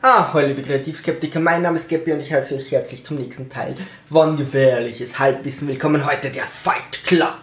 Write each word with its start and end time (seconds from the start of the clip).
Ah, 0.00 0.32
hallo 0.32 0.46
liebe 0.46 0.62
Kreativskeptiker, 0.62 1.40
mein 1.40 1.62
Name 1.62 1.76
ist 1.76 1.88
Geppi 1.88 2.12
und 2.12 2.20
ich 2.20 2.32
heiße 2.32 2.54
euch 2.54 2.70
herzlich 2.70 3.04
zum 3.04 3.16
nächsten 3.16 3.50
Teil 3.50 3.74
von 4.08 4.36
Gefährliches 4.36 5.18
Halbwissen. 5.18 5.66
Willkommen 5.66 6.06
heute 6.06 6.30
der 6.30 6.44
Fight 6.44 7.04
Club. 7.04 7.34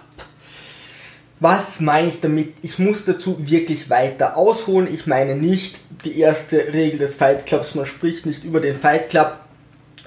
Was 1.41 1.81
meine 1.81 2.07
ich 2.07 2.21
damit? 2.21 2.53
Ich 2.61 2.79
muss 2.79 3.03
dazu 3.03 3.35
wirklich 3.45 3.89
weiter 3.89 4.37
ausholen. 4.37 4.87
Ich 4.91 5.05
meine 5.05 5.35
nicht 5.35 5.79
die 6.05 6.17
erste 6.17 6.71
Regel 6.71 6.99
des 6.99 7.15
Fight 7.15 7.45
Clubs, 7.45 7.75
man 7.75 7.85
spricht 7.85 8.25
nicht 8.25 8.45
über 8.45 8.61
den 8.61 8.77
Fight 8.77 9.09
Club, 9.09 9.35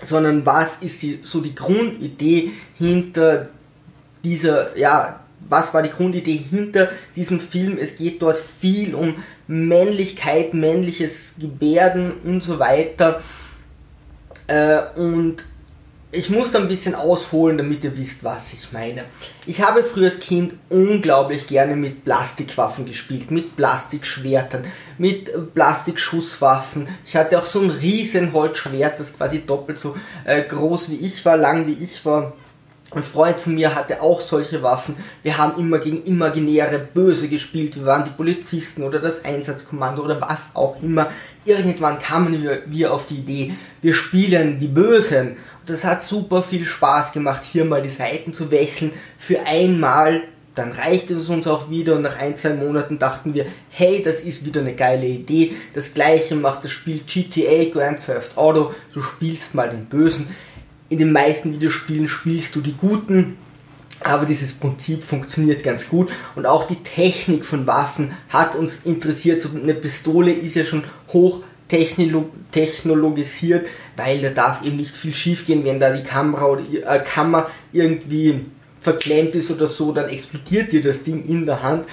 sondern 0.01 0.47
was 0.47 0.79
ist 0.81 1.03
die, 1.03 1.21
so 1.23 1.43
die 1.43 1.55
Grundidee 1.55 2.53
hinter 2.79 3.51
dieser, 4.25 4.75
ja, 4.75 5.21
was 5.47 5.75
war 5.75 5.83
die 5.83 5.91
Grundidee 5.91 6.41
hinter 6.51 6.89
diesem 7.15 7.41
Film? 7.41 7.77
Es 7.79 7.97
geht 7.97 8.23
dort 8.23 8.39
viel 8.39 8.95
um 8.95 9.17
Männlichkeit, 9.49 10.55
männliches 10.55 11.35
Gebärden 11.41 12.13
und 12.23 12.43
so 12.43 12.59
weiter. 12.59 13.23
Äh, 14.47 14.81
und 14.97 15.43
ich 16.11 16.31
muss 16.31 16.53
da 16.53 16.59
ein 16.59 16.69
bisschen 16.69 16.95
ausholen, 16.95 17.59
damit 17.59 17.85
ihr 17.85 17.97
wisst, 17.97 18.25
was 18.25 18.55
ich 18.55 18.73
meine. 18.73 19.05
Ich 19.45 19.61
habe 19.61 19.83
früher 19.83 20.11
als 20.11 20.21
Kind 20.21 20.55
unglaublich 20.71 21.47
gerne 21.47 21.77
mit 21.77 22.05
Plastikwaffen 22.05 22.87
gespielt, 22.87 23.31
mit 23.31 23.57
Plastikschwertern, 23.57 24.65
mit 24.97 25.53
Plastikschusswaffen. 25.55 26.89
Ich 27.05 27.15
hatte 27.15 27.39
auch 27.39 27.45
so 27.45 27.61
ein 27.61 27.71
riesen 27.71 28.33
Holzschwert, 28.33 28.99
das 28.99 29.17
quasi 29.17 29.45
doppelt 29.45 29.79
so 29.79 29.97
äh, 30.25 30.43
groß 30.43 30.91
wie 30.91 31.07
ich 31.07 31.23
war, 31.27 31.37
lang 31.37 31.67
wie 31.67 31.85
ich 31.85 32.03
war. 32.07 32.33
Ein 32.91 33.03
Freund 33.03 33.39
von 33.39 33.55
mir 33.55 33.75
hatte 33.75 34.01
auch 34.01 34.19
solche 34.19 34.63
Waffen. 34.63 34.97
Wir 35.23 35.37
haben 35.37 35.61
immer 35.61 35.79
gegen 35.79 36.05
imaginäre 36.05 36.79
Böse 36.79 37.29
gespielt. 37.29 37.77
Wir 37.77 37.85
waren 37.85 38.05
die 38.05 38.11
Polizisten 38.11 38.83
oder 38.83 38.99
das 38.99 39.27
Einsatzkommando 39.27 40.03
oder 40.03 40.19
was 40.23 40.57
auch 40.57 40.83
immer. 40.83 41.11
Irgendwann 41.45 41.99
kamen 41.99 42.43
wir, 42.43 42.63
wir 42.65 42.95
auf 42.95 43.07
die 43.07 43.17
Idee, 43.17 43.55
wir 43.83 43.93
spielen 43.93 44.59
die 44.59 44.69
Bösen. 44.69 45.33
Und 45.61 45.69
das 45.69 45.85
hat 45.85 46.03
super 46.03 46.43
viel 46.43 46.65
Spaß 46.65 47.13
gemacht, 47.13 47.45
hier 47.45 47.67
mal 47.67 47.83
die 47.83 47.91
Seiten 47.91 48.33
zu 48.33 48.51
wechseln. 48.51 48.93
Für 49.19 49.41
einmal, 49.45 50.23
dann 50.55 50.73
reichte 50.73 51.15
es 51.15 51.29
uns 51.29 51.47
auch 51.47 51.69
wieder 51.69 51.95
und 51.95 52.03
nach 52.03 52.19
ein, 52.19 52.37
zwei 52.37 52.55
Monaten 52.55 52.99
dachten 52.99 53.35
wir, 53.35 53.45
hey, 53.69 54.03
das 54.03 54.21
ist 54.21 54.47
wieder 54.47 54.63
eine 54.63 54.75
geile 54.75 55.07
Idee. 55.07 55.53
Das 55.75 55.93
gleiche 55.93 56.37
macht 56.37 56.65
das 56.65 56.71
Spiel 56.71 57.01
GTA 57.07 57.71
Grand 57.71 58.05
Theft 58.05 58.39
Auto. 58.39 58.73
Du 58.95 59.03
spielst 59.03 59.55
mal 59.55 59.69
den 59.69 59.85
Bösen 59.85 60.29
in 60.89 60.99
den 60.99 61.13
meisten 61.13 61.53
Videospielen 61.53 62.09
spielst 62.09 62.57
du 62.57 62.61
die 62.61 62.75
Guten, 62.75 63.37
aber 64.01 64.27
dieses 64.27 64.55
Prinzip 64.55 65.05
funktioniert 65.05 65.63
ganz 65.63 65.89
gut. 65.89 66.09
Und 66.35 66.47
auch 66.47 66.67
die 66.67 66.83
Technik 66.83 67.45
von 67.45 67.67
Waffen 67.67 68.13
hat 68.29 68.55
uns 68.55 68.81
interessiert. 68.85 69.43
So 69.43 69.51
eine 69.51 69.75
Pistole 69.75 70.33
ist 70.33 70.55
ja 70.55 70.65
schon 70.65 70.85
hoch 71.13 71.43
technologisiert, 71.69 73.67
weil 73.97 74.23
da 74.23 74.31
darf 74.31 74.65
eben 74.65 74.77
nicht 74.77 74.97
viel 74.97 75.13
schief 75.13 75.47
gehen, 75.47 75.65
wenn 75.65 75.81
da 75.81 75.95
die 75.95 76.03
Kamera 76.05 76.47
oder 76.47 76.63
äh, 76.63 77.01
Kammer 77.05 77.51
irgendwie 77.73 78.47
verklemmt 78.81 79.35
ist 79.35 79.51
oder 79.51 79.67
so, 79.67 79.93
dann 79.93 80.09
explodiert 80.09 80.73
dir 80.73 80.83
das 80.83 81.03
Ding 81.03 81.29
in 81.29 81.45
der 81.45 81.63
Hand. 81.63 81.85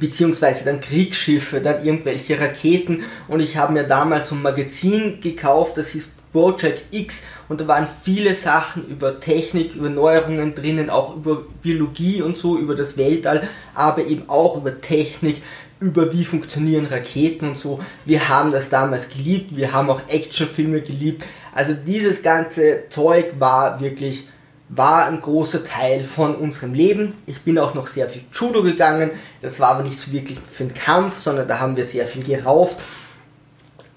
Beziehungsweise 0.00 0.66
dann 0.66 0.82
Kriegsschiffe, 0.82 1.62
dann 1.62 1.82
irgendwelche 1.82 2.38
Raketen. 2.38 3.04
Und 3.26 3.40
ich 3.40 3.56
habe 3.56 3.72
mir 3.72 3.84
damals 3.84 4.28
so 4.28 4.34
ein 4.34 4.42
Magazin 4.42 5.18
gekauft, 5.22 5.78
das 5.78 5.88
hieß 5.90 6.17
Project 6.32 6.84
X 6.94 7.26
und 7.48 7.60
da 7.60 7.68
waren 7.68 7.88
viele 8.02 8.34
Sachen 8.34 8.86
über 8.86 9.20
Technik, 9.20 9.74
über 9.74 9.88
Neuerungen 9.88 10.54
drinnen, 10.54 10.90
auch 10.90 11.16
über 11.16 11.42
Biologie 11.62 12.22
und 12.22 12.36
so, 12.36 12.58
über 12.58 12.74
das 12.74 12.96
Weltall, 12.96 13.48
aber 13.74 14.04
eben 14.04 14.28
auch 14.28 14.56
über 14.56 14.80
Technik, 14.80 15.42
über 15.80 16.12
wie 16.12 16.24
funktionieren 16.24 16.86
Raketen 16.86 17.48
und 17.48 17.58
so. 17.58 17.80
Wir 18.04 18.28
haben 18.28 18.52
das 18.52 18.68
damals 18.68 19.08
geliebt, 19.08 19.56
wir 19.56 19.72
haben 19.72 19.90
auch 19.90 20.00
Actionfilme 20.08 20.80
geliebt. 20.80 21.24
Also 21.52 21.72
dieses 21.74 22.22
ganze 22.22 22.84
Zeug 22.90 23.34
war 23.38 23.80
wirklich 23.80 24.28
war 24.68 25.06
ein 25.06 25.20
großer 25.20 25.64
Teil 25.64 26.04
von 26.04 26.34
unserem 26.34 26.74
Leben. 26.74 27.14
Ich 27.26 27.40
bin 27.40 27.58
auch 27.58 27.74
noch 27.74 27.86
sehr 27.86 28.08
viel 28.08 28.22
Judo 28.32 28.62
gegangen. 28.62 29.10
Das 29.40 29.60
war 29.60 29.70
aber 29.70 29.82
nicht 29.82 29.98
so 29.98 30.12
wirklich 30.12 30.38
für 30.50 30.64
den 30.64 30.74
Kampf, 30.74 31.16
sondern 31.18 31.48
da 31.48 31.58
haben 31.58 31.76
wir 31.76 31.86
sehr 31.86 32.06
viel 32.06 32.22
gerauft 32.22 32.76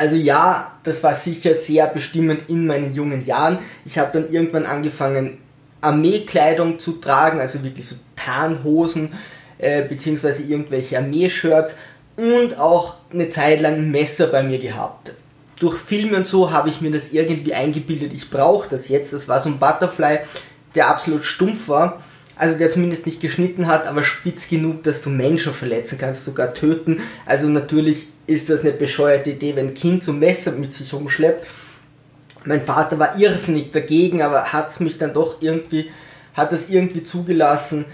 also 0.01 0.15
ja, 0.15 0.71
das 0.81 1.03
war 1.03 1.13
sicher 1.13 1.53
sehr 1.53 1.85
bestimmend 1.85 2.49
in 2.49 2.65
meinen 2.65 2.95
jungen 2.95 3.23
Jahren. 3.23 3.59
Ich 3.85 3.99
habe 3.99 4.09
dann 4.13 4.33
irgendwann 4.33 4.65
angefangen, 4.65 5.37
Armeekleidung 5.79 6.79
zu 6.79 6.93
tragen, 6.93 7.39
also 7.39 7.63
wirklich 7.63 7.87
so 7.87 7.97
Tarnhosen 8.15 9.13
äh, 9.59 9.83
beziehungsweise 9.83 10.41
irgendwelche 10.41 10.97
Armeeshirts 10.97 11.77
und 12.17 12.57
auch 12.57 12.95
eine 13.13 13.29
Zeit 13.29 13.61
lang 13.61 13.75
ein 13.75 13.91
Messer 13.91 14.25
bei 14.25 14.41
mir 14.41 14.57
gehabt. 14.57 15.11
Durch 15.59 15.77
Filme 15.77 16.17
und 16.17 16.25
so 16.25 16.49
habe 16.49 16.69
ich 16.69 16.81
mir 16.81 16.89
das 16.89 17.13
irgendwie 17.13 17.53
eingebildet, 17.53 18.11
ich 18.11 18.27
brauche 18.31 18.67
das 18.69 18.89
jetzt. 18.89 19.13
Das 19.13 19.27
war 19.27 19.39
so 19.39 19.49
ein 19.49 19.59
Butterfly, 19.59 20.17
der 20.73 20.89
absolut 20.89 21.25
stumpf 21.25 21.67
war 21.67 22.01
also 22.35 22.57
der 22.57 22.69
zumindest 22.69 23.05
nicht 23.05 23.21
geschnitten 23.21 23.67
hat, 23.67 23.85
aber 23.85 24.03
spitz 24.03 24.49
genug, 24.49 24.83
dass 24.83 25.03
du 25.03 25.09
Menschen 25.09 25.53
verletzen 25.53 25.97
kannst, 25.99 26.25
sogar 26.25 26.53
töten. 26.53 27.01
Also 27.25 27.47
natürlich 27.47 28.07
ist 28.27 28.49
das 28.49 28.61
eine 28.61 28.71
bescheuerte 28.71 29.31
Idee, 29.31 29.55
wenn 29.55 29.69
ein 29.69 29.73
Kind 29.73 30.03
so 30.03 30.11
ein 30.11 30.19
Messer 30.19 30.51
mit 30.53 30.73
sich 30.73 30.93
rumschleppt. 30.93 31.47
Mein 32.45 32.61
Vater 32.61 32.97
war 32.97 33.17
irrsinnig 33.17 33.71
dagegen, 33.71 34.21
aber 34.21 34.51
hat 34.51 34.71
es 34.71 34.79
mich 34.79 34.97
dann 34.97 35.13
doch 35.13 35.41
irgendwie, 35.41 35.91
hat 36.33 36.51
das 36.51 36.69
irgendwie 36.69 37.03
zugelassen. 37.03 37.85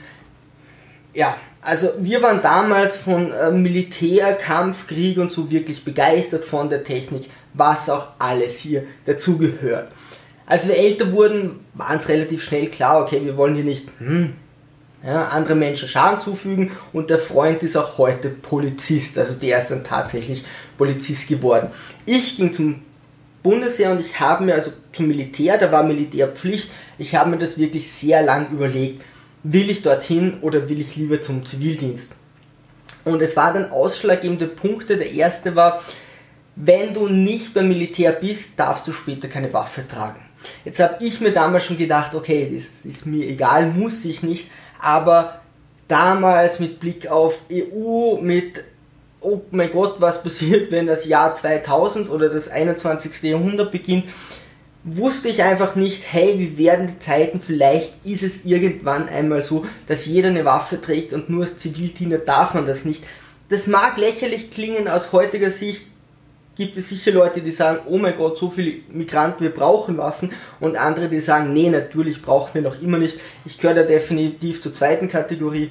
Ja, 1.13 1.35
also 1.61 1.89
wir 1.99 2.21
waren 2.21 2.41
damals 2.41 2.95
von 2.95 3.31
äh, 3.31 3.51
Militär, 3.51 4.35
Kampf, 4.35 4.87
Krieg 4.87 5.17
und 5.17 5.31
so 5.31 5.51
wirklich 5.51 5.83
begeistert 5.83 6.45
von 6.45 6.69
der 6.69 6.83
Technik, 6.85 7.29
was 7.53 7.89
auch 7.89 8.09
alles 8.19 8.59
hier 8.59 8.83
dazugehört. 9.05 9.91
Als 10.47 10.67
wir 10.67 10.77
älter 10.77 11.11
wurden, 11.11 11.59
war 11.73 11.93
uns 11.93 12.07
relativ 12.07 12.43
schnell 12.43 12.67
klar, 12.67 13.01
okay, 13.01 13.21
wir 13.23 13.35
wollen 13.35 13.53
hier 13.53 13.65
nicht 13.65 13.87
hm, 13.99 14.33
ja, 15.03 15.27
andere 15.27 15.55
Menschen 15.55 15.89
Schaden 15.89 16.21
zufügen 16.21 16.71
und 16.93 17.09
der 17.09 17.19
Freund 17.19 17.61
ist 17.63 17.75
auch 17.75 17.97
heute 17.97 18.29
Polizist, 18.29 19.19
also 19.19 19.39
der 19.39 19.59
ist 19.59 19.71
dann 19.71 19.83
tatsächlich 19.83 20.45
Polizist 20.77 21.27
geworden. 21.27 21.69
Ich 22.05 22.37
ging 22.37 22.53
zum 22.53 22.81
Bundesheer 23.43 23.91
und 23.91 23.99
ich 23.99 24.19
habe 24.19 24.45
mir, 24.45 24.55
also 24.55 24.71
zum 24.93 25.07
Militär, 25.07 25.57
da 25.57 25.71
war 25.71 25.83
Militärpflicht, 25.83 26.69
ich 26.97 27.13
habe 27.13 27.29
mir 27.29 27.37
das 27.37 27.57
wirklich 27.57 27.91
sehr 27.91 28.23
lang 28.23 28.49
überlegt, 28.51 29.03
will 29.43 29.69
ich 29.69 29.81
dorthin 29.81 30.39
oder 30.41 30.67
will 30.69 30.79
ich 30.79 30.95
lieber 30.95 31.21
zum 31.21 31.45
Zivildienst? 31.45 32.11
Und 33.05 33.21
es 33.21 33.35
waren 33.35 33.53
dann 33.53 33.71
ausschlaggebende 33.71 34.47
Punkte. 34.47 34.97
Der 34.97 35.09
erste 35.09 35.55
war, 35.55 35.81
wenn 36.55 36.93
du 36.93 37.07
nicht 37.07 37.53
beim 37.53 37.69
Militär 37.69 38.11
bist, 38.11 38.59
darfst 38.59 38.87
du 38.87 38.91
später 38.91 39.29
keine 39.29 39.53
Waffe 39.53 39.87
tragen. 39.87 40.26
Jetzt 40.65 40.79
habe 40.79 41.03
ich 41.03 41.19
mir 41.21 41.31
damals 41.31 41.65
schon 41.65 41.77
gedacht, 41.77 42.13
okay, 42.15 42.51
das 42.53 42.85
ist 42.85 43.05
mir 43.05 43.25
egal, 43.25 43.67
muss 43.67 44.05
ich 44.05 44.23
nicht, 44.23 44.49
aber 44.79 45.41
damals 45.87 46.59
mit 46.59 46.79
Blick 46.79 47.07
auf 47.07 47.41
EU, 47.51 48.17
mit 48.21 48.63
oh 49.21 49.41
mein 49.51 49.71
Gott, 49.71 49.95
was 49.99 50.23
passiert, 50.23 50.71
wenn 50.71 50.87
das 50.87 51.05
Jahr 51.05 51.33
2000 51.33 52.09
oder 52.09 52.29
das 52.29 52.49
21. 52.49 53.23
Jahrhundert 53.23 53.71
beginnt, 53.71 54.05
wusste 54.83 55.27
ich 55.27 55.43
einfach 55.43 55.75
nicht, 55.75 56.03
hey, 56.11 56.35
wie 56.37 56.57
werden 56.57 56.87
die 56.87 56.99
Zeiten, 56.99 57.41
vielleicht 57.41 57.93
ist 58.05 58.23
es 58.23 58.45
irgendwann 58.45 59.09
einmal 59.09 59.43
so, 59.43 59.65
dass 59.87 60.05
jeder 60.05 60.29
eine 60.29 60.45
Waffe 60.45 60.81
trägt 60.81 61.13
und 61.13 61.29
nur 61.29 61.43
als 61.43 61.59
Zivildiener 61.59 62.19
darf 62.19 62.53
man 62.53 62.65
das 62.65 62.85
nicht. 62.85 63.03
Das 63.49 63.67
mag 63.67 63.97
lächerlich 63.97 64.51
klingen 64.51 64.87
aus 64.87 65.11
heutiger 65.11 65.51
Sicht, 65.51 65.87
gibt 66.57 66.75
es 66.75 66.89
sicher 66.89 67.11
Leute, 67.11 67.41
die 67.41 67.51
sagen, 67.51 67.79
oh 67.87 67.97
mein 67.97 68.17
Gott, 68.17 68.37
so 68.37 68.49
viele 68.49 68.79
Migranten, 68.89 69.43
wir 69.43 69.53
brauchen 69.53 69.97
Waffen 69.97 70.31
und 70.59 70.75
andere, 70.75 71.07
die 71.07 71.21
sagen, 71.21 71.53
nee, 71.53 71.69
natürlich 71.69 72.21
brauchen 72.21 72.55
wir 72.55 72.61
noch 72.63 72.81
immer 72.81 72.97
nicht. 72.97 73.19
Ich 73.45 73.57
gehöre 73.57 73.75
da 73.75 73.83
definitiv 73.83 74.61
zur 74.61 74.73
zweiten 74.73 75.07
Kategorie. 75.07 75.69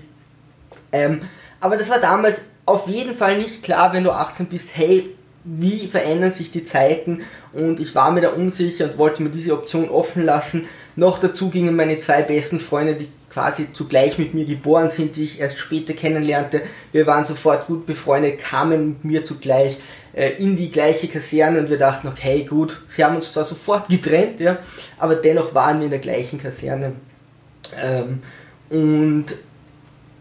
Ähm, 0.92 1.22
aber 1.60 1.76
das 1.76 1.90
war 1.90 1.98
damals 1.98 2.46
auf 2.64 2.88
jeden 2.88 3.16
Fall 3.16 3.38
nicht 3.38 3.62
klar, 3.62 3.92
wenn 3.92 4.04
du 4.04 4.12
18 4.12 4.46
bist, 4.46 4.70
hey, 4.74 5.16
wie 5.44 5.86
verändern 5.86 6.32
sich 6.32 6.50
die 6.50 6.64
Zeiten 6.64 7.22
und 7.52 7.78
ich 7.78 7.94
war 7.94 8.10
mir 8.10 8.20
da 8.20 8.30
unsicher 8.30 8.86
und 8.86 8.98
wollte 8.98 9.22
mir 9.22 9.30
diese 9.30 9.52
Option 9.52 9.88
offen 9.88 10.24
lassen. 10.24 10.66
Noch 10.96 11.18
dazu 11.18 11.50
gingen 11.50 11.76
meine 11.76 11.98
zwei 11.98 12.22
besten 12.22 12.58
Freunde, 12.58 12.94
die 12.94 13.08
quasi 13.32 13.72
zugleich 13.72 14.18
mit 14.18 14.34
mir 14.34 14.44
geboren 14.44 14.90
sind, 14.90 15.14
die 15.16 15.24
ich 15.24 15.40
erst 15.40 15.58
später 15.58 15.92
kennenlernte. 15.92 16.62
Wir 16.90 17.06
waren 17.06 17.24
sofort 17.24 17.66
gut 17.66 17.86
befreundet, 17.86 18.38
kamen 18.38 18.88
mit 18.88 19.04
mir 19.04 19.24
zugleich 19.24 19.78
in 20.16 20.56
die 20.56 20.70
gleiche 20.70 21.08
Kaserne 21.08 21.60
und 21.60 21.68
wir 21.68 21.78
dachten, 21.78 22.08
okay, 22.08 22.44
gut, 22.44 22.80
sie 22.88 23.04
haben 23.04 23.16
uns 23.16 23.32
zwar 23.32 23.44
sofort 23.44 23.88
getrennt, 23.88 24.40
ja, 24.40 24.58
aber 24.98 25.16
dennoch 25.16 25.54
waren 25.54 25.78
wir 25.78 25.84
in 25.84 25.90
der 25.90 26.00
gleichen 26.00 26.40
Kaserne. 26.40 26.92
Ähm, 27.82 28.22
und 28.70 29.26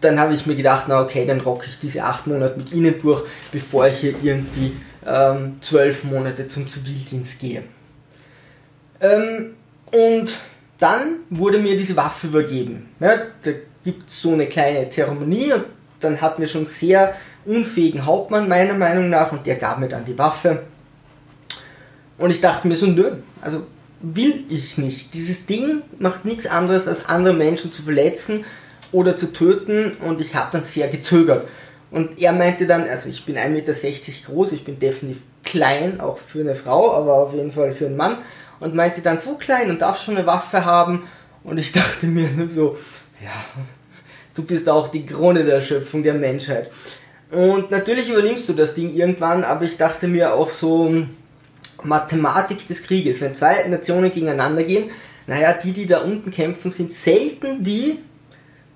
dann 0.01 0.19
habe 0.19 0.33
ich 0.33 0.45
mir 0.45 0.55
gedacht, 0.55 0.85
na 0.87 1.01
okay, 1.01 1.25
dann 1.25 1.39
rocke 1.39 1.65
ich 1.69 1.79
diese 1.79 2.03
acht 2.03 2.27
Monate 2.27 2.57
mit 2.57 2.71
ihnen 2.73 3.01
durch, 3.01 3.23
bevor 3.51 3.87
ich 3.87 3.97
hier 3.99 4.15
irgendwie 4.21 4.75
ähm, 5.05 5.57
zwölf 5.61 6.03
Monate 6.03 6.47
zum 6.47 6.67
Zivildienst 6.67 7.39
gehe. 7.39 7.63
Ähm, 8.99 9.55
und 9.91 10.31
dann 10.77 11.19
wurde 11.29 11.59
mir 11.59 11.77
diese 11.77 11.95
Waffe 11.95 12.27
übergeben. 12.27 12.89
Ja, 12.99 13.17
da 13.43 13.51
gibt 13.83 14.09
es 14.09 14.21
so 14.21 14.33
eine 14.33 14.47
kleine 14.47 14.89
Zeremonie 14.89 15.53
und 15.53 15.65
dann 15.99 16.19
hatten 16.21 16.41
wir 16.41 16.47
schon 16.47 16.65
sehr 16.65 17.15
unfähigen 17.45 18.05
Hauptmann 18.05 18.47
meiner 18.47 18.73
Meinung 18.73 19.09
nach 19.09 19.31
und 19.31 19.45
der 19.45 19.55
gab 19.55 19.79
mir 19.79 19.87
dann 19.87 20.05
die 20.05 20.17
Waffe. 20.17 20.63
Und 22.17 22.31
ich 22.31 22.41
dachte 22.41 22.67
mir 22.67 22.75
so, 22.75 22.87
nö, 22.87 23.11
also 23.41 23.65
will 24.01 24.45
ich 24.49 24.77
nicht. 24.77 25.13
Dieses 25.13 25.45
Ding 25.45 25.81
macht 25.99 26.25
nichts 26.25 26.47
anderes, 26.47 26.87
als 26.87 27.05
andere 27.07 27.33
Menschen 27.33 27.71
zu 27.71 27.81
verletzen 27.81 28.45
oder 28.91 29.17
zu 29.17 29.33
töten 29.33 29.97
und 30.01 30.21
ich 30.21 30.35
habe 30.35 30.49
dann 30.51 30.63
sehr 30.63 30.87
gezögert. 30.87 31.47
Und 31.91 32.19
er 32.19 32.33
meinte 32.33 32.65
dann, 32.65 32.89
also 32.89 33.09
ich 33.09 33.25
bin 33.25 33.37
1,60 33.37 33.49
Meter 33.49 33.73
groß, 34.25 34.51
ich 34.53 34.63
bin 34.63 34.79
definitiv 34.79 35.23
klein, 35.43 35.99
auch 35.99 36.17
für 36.17 36.41
eine 36.41 36.55
Frau, 36.55 36.93
aber 36.93 37.13
auf 37.13 37.33
jeden 37.33 37.51
Fall 37.51 37.71
für 37.71 37.85
einen 37.85 37.97
Mann. 37.97 38.17
Und 38.59 38.73
meinte 38.73 39.01
dann, 39.01 39.19
so 39.19 39.35
klein 39.35 39.69
und 39.69 39.81
darfst 39.81 40.03
schon 40.03 40.17
eine 40.17 40.25
Waffe 40.25 40.65
haben. 40.65 41.03
Und 41.43 41.57
ich 41.57 41.71
dachte 41.73 42.07
mir 42.07 42.29
nur 42.29 42.49
so, 42.49 42.77
ja, 43.23 43.63
du 44.33 44.43
bist 44.43 44.67
auch 44.67 44.89
die 44.89 45.05
Krone 45.05 45.43
der 45.43 45.61
Schöpfung 45.61 46.03
der 46.03 46.15
Menschheit. 46.15 46.69
Und 47.31 47.71
natürlich 47.71 48.09
übernimmst 48.09 48.47
du 48.49 48.53
das 48.53 48.75
Ding 48.75 48.93
irgendwann, 48.93 49.43
aber 49.43 49.65
ich 49.65 49.77
dachte 49.77 50.07
mir 50.07 50.33
auch 50.33 50.49
so, 50.49 51.05
Mathematik 51.83 52.67
des 52.67 52.83
Krieges, 52.83 53.21
wenn 53.21 53.35
zwei 53.35 53.67
Nationen 53.67 54.11
gegeneinander 54.11 54.63
gehen, 54.63 54.89
naja, 55.27 55.53
die, 55.53 55.71
die 55.71 55.85
da 55.85 55.99
unten 55.99 56.31
kämpfen, 56.31 56.71
sind 56.71 56.91
selten 56.91 57.63
die, 57.63 57.99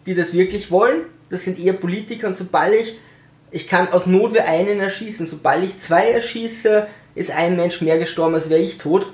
die 0.06 0.16
das 0.16 0.34
wirklich 0.34 0.72
wollen. 0.72 1.04
Das 1.30 1.46
sind 1.46 1.60
eher 1.60 1.74
Politiker 1.74 2.28
und 2.28 2.36
sobald 2.36 2.74
ich, 2.74 2.98
ich 3.51 3.68
kann 3.68 3.92
aus 3.92 4.07
Notwehr 4.07 4.48
einen 4.48 4.80
erschießen, 4.80 5.25
sobald 5.28 5.63
ich 5.63 5.80
zwei 5.80 6.10
erschieße, 6.10 6.88
ist 7.16 7.31
ein 7.31 7.56
Mensch 7.56 7.81
mehr 7.81 8.00
gestorben, 8.00 8.36
als 8.36 8.50
wäre 8.50 8.62
ich 8.62 8.78
tot. 8.78 9.07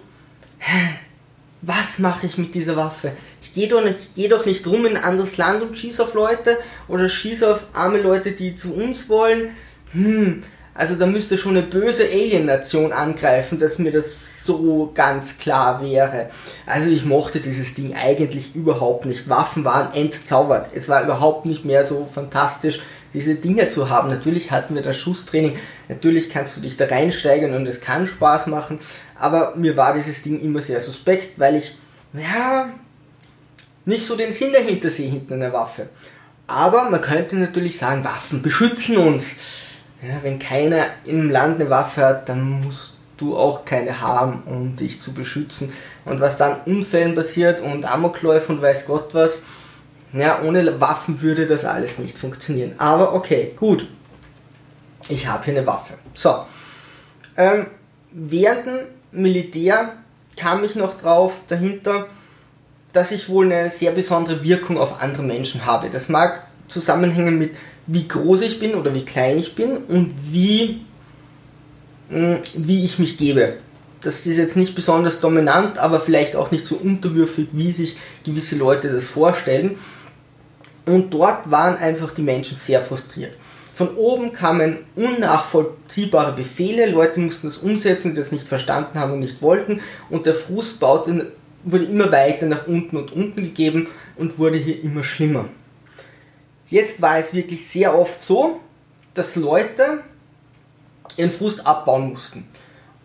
Was 1.68 1.98
mache 1.98 2.28
ich 2.28 2.38
mit 2.38 2.54
dieser 2.54 2.76
Waffe? 2.76 3.14
Ich 3.42 3.56
gehe 3.56 3.68
doch, 3.68 3.84
nicht, 3.84 4.14
geh 4.16 4.28
doch 4.28 4.46
nicht 4.46 4.68
rum 4.68 4.86
in 4.86 4.98
ein 4.98 5.04
anderes 5.04 5.38
Land 5.38 5.64
und 5.64 5.76
schieße 5.76 6.04
auf 6.04 6.14
Leute 6.14 6.60
oder 6.88 7.10
schieße 7.10 7.52
auf 7.52 7.62
arme 7.74 8.00
Leute, 8.00 8.34
die 8.34 8.56
zu 8.56 8.76
uns 8.76 9.10
wollen. 9.10 9.50
Hm, 9.92 10.44
also 10.76 10.94
da 10.96 11.08
müsste 11.08 11.40
schon 11.40 11.58
eine 11.58 11.66
böse 11.66 12.04
Alien-Nation 12.04 12.94
angreifen, 12.94 13.58
dass 13.58 13.80
mir 13.80 13.92
das 13.92 14.44
so 14.44 14.92
ganz 14.94 15.40
klar 15.40 15.82
wäre. 15.82 16.30
Also 16.68 16.90
ich 16.90 17.04
mochte 17.04 17.40
dieses 17.40 17.74
Ding 17.74 17.96
eigentlich 17.96 18.56
überhaupt 18.56 19.06
nicht. 19.06 19.28
Waffen 19.28 19.66
waren 19.66 19.92
entzaubert. 19.96 20.70
Es 20.76 20.88
war 20.88 21.04
überhaupt 21.04 21.48
nicht 21.48 21.66
mehr 21.66 21.84
so 21.84 22.06
fantastisch, 22.06 22.82
diese 23.16 23.36
Dinge 23.36 23.70
zu 23.70 23.90
haben. 23.90 24.10
Natürlich 24.10 24.52
hatten 24.52 24.76
wir 24.76 24.82
das 24.82 24.98
Schusstraining, 24.98 25.58
natürlich 25.88 26.30
kannst 26.30 26.58
du 26.58 26.62
dich 26.62 26.78
da 26.78 26.86
reinsteigen 26.86 27.56
und 27.56 27.66
es 27.66 27.82
kann 27.82 28.08
Spaß 28.08 28.48
machen, 28.48 28.80
aber 29.18 29.56
mir 29.56 29.76
war 29.78 29.94
dieses 29.94 30.22
Ding 30.22 30.40
immer 30.42 30.62
sehr 30.62 30.82
suspekt, 30.82 31.40
weil 31.40 31.56
ich, 31.56 31.78
ja, 32.14 32.70
nicht 33.86 34.06
so 34.06 34.16
den 34.16 34.32
Sinn 34.32 34.52
dahinter 34.52 34.90
sehe 34.90 35.10
hinter 35.10 35.36
einer 35.36 35.54
Waffe. 35.54 35.88
Aber 36.48 36.90
man 36.90 37.02
könnte 37.02 37.38
natürlich 37.38 37.78
sagen, 37.78 38.04
Waffen 38.04 38.42
beschützen 38.42 38.98
uns. 38.98 39.36
Ja, 40.02 40.18
wenn 40.22 40.38
keiner 40.38 40.86
im 41.06 41.32
Land 41.32 41.60
eine 41.60 41.70
Waffe 41.70 42.06
hat, 42.06 42.30
dann 42.30 42.62
musst 42.62 42.94
du 43.18 43.38
auch 43.38 43.66
keine 43.66 44.02
haben, 44.02 44.44
um 44.46 44.76
dich 44.76 45.00
zu 45.00 45.14
beschützen. 45.14 45.72
Und 46.04 46.20
was 46.20 46.38
dann 46.38 46.60
Unfällen 46.66 47.16
passiert 47.16 47.62
und 47.62 47.86
Amokläufe 47.86 48.52
und 48.52 48.62
weiß 48.62 48.86
Gott 48.88 49.14
was, 49.14 49.42
ja, 50.16 50.42
ohne 50.44 50.80
Waffen 50.80 51.22
würde 51.22 51.46
das 51.46 51.66
alles 51.66 52.00
nicht 52.00 52.18
funktionieren. 52.18 52.74
Aber 52.78 53.14
okay, 53.14 53.54
gut. 53.56 53.88
Ich 55.10 55.28
habe 55.28 55.44
hier 55.46 55.58
eine 55.58 55.68
Waffe. 55.68 55.94
So. 56.14 56.46
Ähm, 57.38 57.68
während 58.12 58.86
Militär 59.12 59.94
kam 60.36 60.64
ich 60.64 60.76
noch 60.76 60.98
drauf 60.98 61.34
dahinter, 61.48 62.08
dass 62.94 63.12
ich 63.12 63.30
wohl 63.30 63.52
eine 63.52 63.70
sehr 63.70 63.92
besondere 63.92 64.44
Wirkung 64.44 64.78
auf 64.78 65.02
andere 65.02 65.24
Menschen 65.24 65.66
habe. 65.66 65.90
Das 65.90 66.10
mag 66.10 66.48
zusammenhängen 66.68 67.38
mit 67.38 67.52
wie 67.88 68.08
groß 68.08 68.42
ich 68.42 68.60
bin 68.60 68.74
oder 68.76 68.96
wie 68.96 69.06
klein 69.06 69.38
ich 69.38 69.54
bin 69.54 69.78
und 69.78 70.14
wie, 70.32 70.82
mm, 72.10 72.36
wie 72.56 72.84
ich 72.84 72.98
mich 73.00 73.18
gebe. 73.18 73.58
Das 74.02 74.26
ist 74.26 74.38
jetzt 74.38 74.56
nicht 74.56 74.76
besonders 74.76 75.20
dominant, 75.20 75.78
aber 75.78 76.00
vielleicht 76.00 76.36
auch 76.36 76.52
nicht 76.52 76.66
so 76.66 76.76
unterwürfig, 76.76 77.50
wie 77.52 77.72
sich 77.72 77.98
gewisse 78.24 78.56
Leute 78.56 78.92
das 78.92 79.06
vorstellen. 79.06 79.78
Und 80.86 81.14
dort 81.14 81.50
waren 81.50 81.78
einfach 81.78 82.12
die 82.12 82.22
Menschen 82.22 82.58
sehr 82.58 82.82
frustriert. 82.82 83.34
Von 83.74 83.96
oben 83.98 84.32
kamen 84.32 84.80
unnachvollziehbare 84.96 86.34
Befehle, 86.34 86.86
Leute 86.86 87.20
mussten 87.20 87.48
das 87.48 87.58
umsetzen, 87.58 88.12
die 88.12 88.18
das 88.18 88.32
nicht 88.32 88.48
verstanden 88.48 88.98
haben 88.98 89.14
und 89.14 89.20
nicht 89.20 89.42
wollten, 89.42 89.82
und 90.10 90.26
der 90.26 90.34
Frust 90.34 90.80
baute, 90.80 91.34
wurde 91.64 91.86
immer 91.86 92.10
weiter 92.12 92.46
nach 92.46 92.68
unten 92.68 92.96
und 92.96 93.12
unten 93.12 93.42
gegeben 93.42 93.88
und 94.16 94.40
wurde 94.40 94.58
hier 94.58 94.82
immer 94.82 95.04
schlimmer. 95.04 95.46
Jetzt 96.70 97.02
war 97.02 97.18
es 97.18 97.34
wirklich 97.34 97.68
sehr 97.68 97.98
oft 97.98 98.22
so, 98.22 98.62
dass 99.14 99.36
Leute 99.36 100.00
ihren 101.18 101.32
Frust 101.32 101.66
abbauen 101.66 102.14
mussten. 102.14 102.48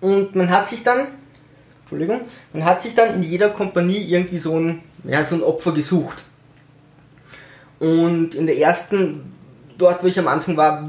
Und 0.01 0.35
man 0.35 0.51
hat 0.51 0.69
sich 0.69 0.83
dann, 0.83 1.09
Entschuldigung, 1.81 2.21
man 2.53 2.65
hat 2.65 2.81
sich 2.81 2.95
dann 2.95 3.15
in 3.15 3.23
jeder 3.23 3.49
Kompanie 3.49 3.99
irgendwie 3.99 4.39
so 4.39 4.57
ein, 4.59 4.83
ja, 5.05 5.25
so 5.25 5.35
ein 5.35 5.43
Opfer 5.43 5.73
gesucht. 5.73 6.23
Und 7.81 8.35
in 8.35 8.47
der 8.47 8.59
ersten, 8.59 9.33
dort 9.77 10.05
wo 10.05 10.07
ich 10.07 10.19
am 10.19 10.29
Anfang 10.29 10.57
war, 10.57 10.89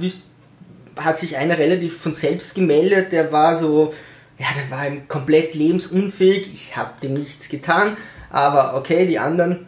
hat 0.98 1.20
sich 1.20 1.38
einer 1.38 1.58
relativ 1.58 1.98
von 1.98 2.14
selbst 2.14 2.54
gemeldet, 2.54 3.12
der 3.12 3.32
war 3.32 3.58
so, 3.58 3.94
ja, 4.38 4.48
der 4.56 4.78
war 4.78 4.86
komplett 5.08 5.56
lebensunfähig, 5.56 6.54
ich 6.54 6.76
habe 6.76 7.00
dem 7.02 7.14
nichts 7.14 7.50
getan, 7.50 7.96
aber 8.30 8.76
okay, 8.78 9.08
die 9.08 9.18
anderen. 9.18 9.68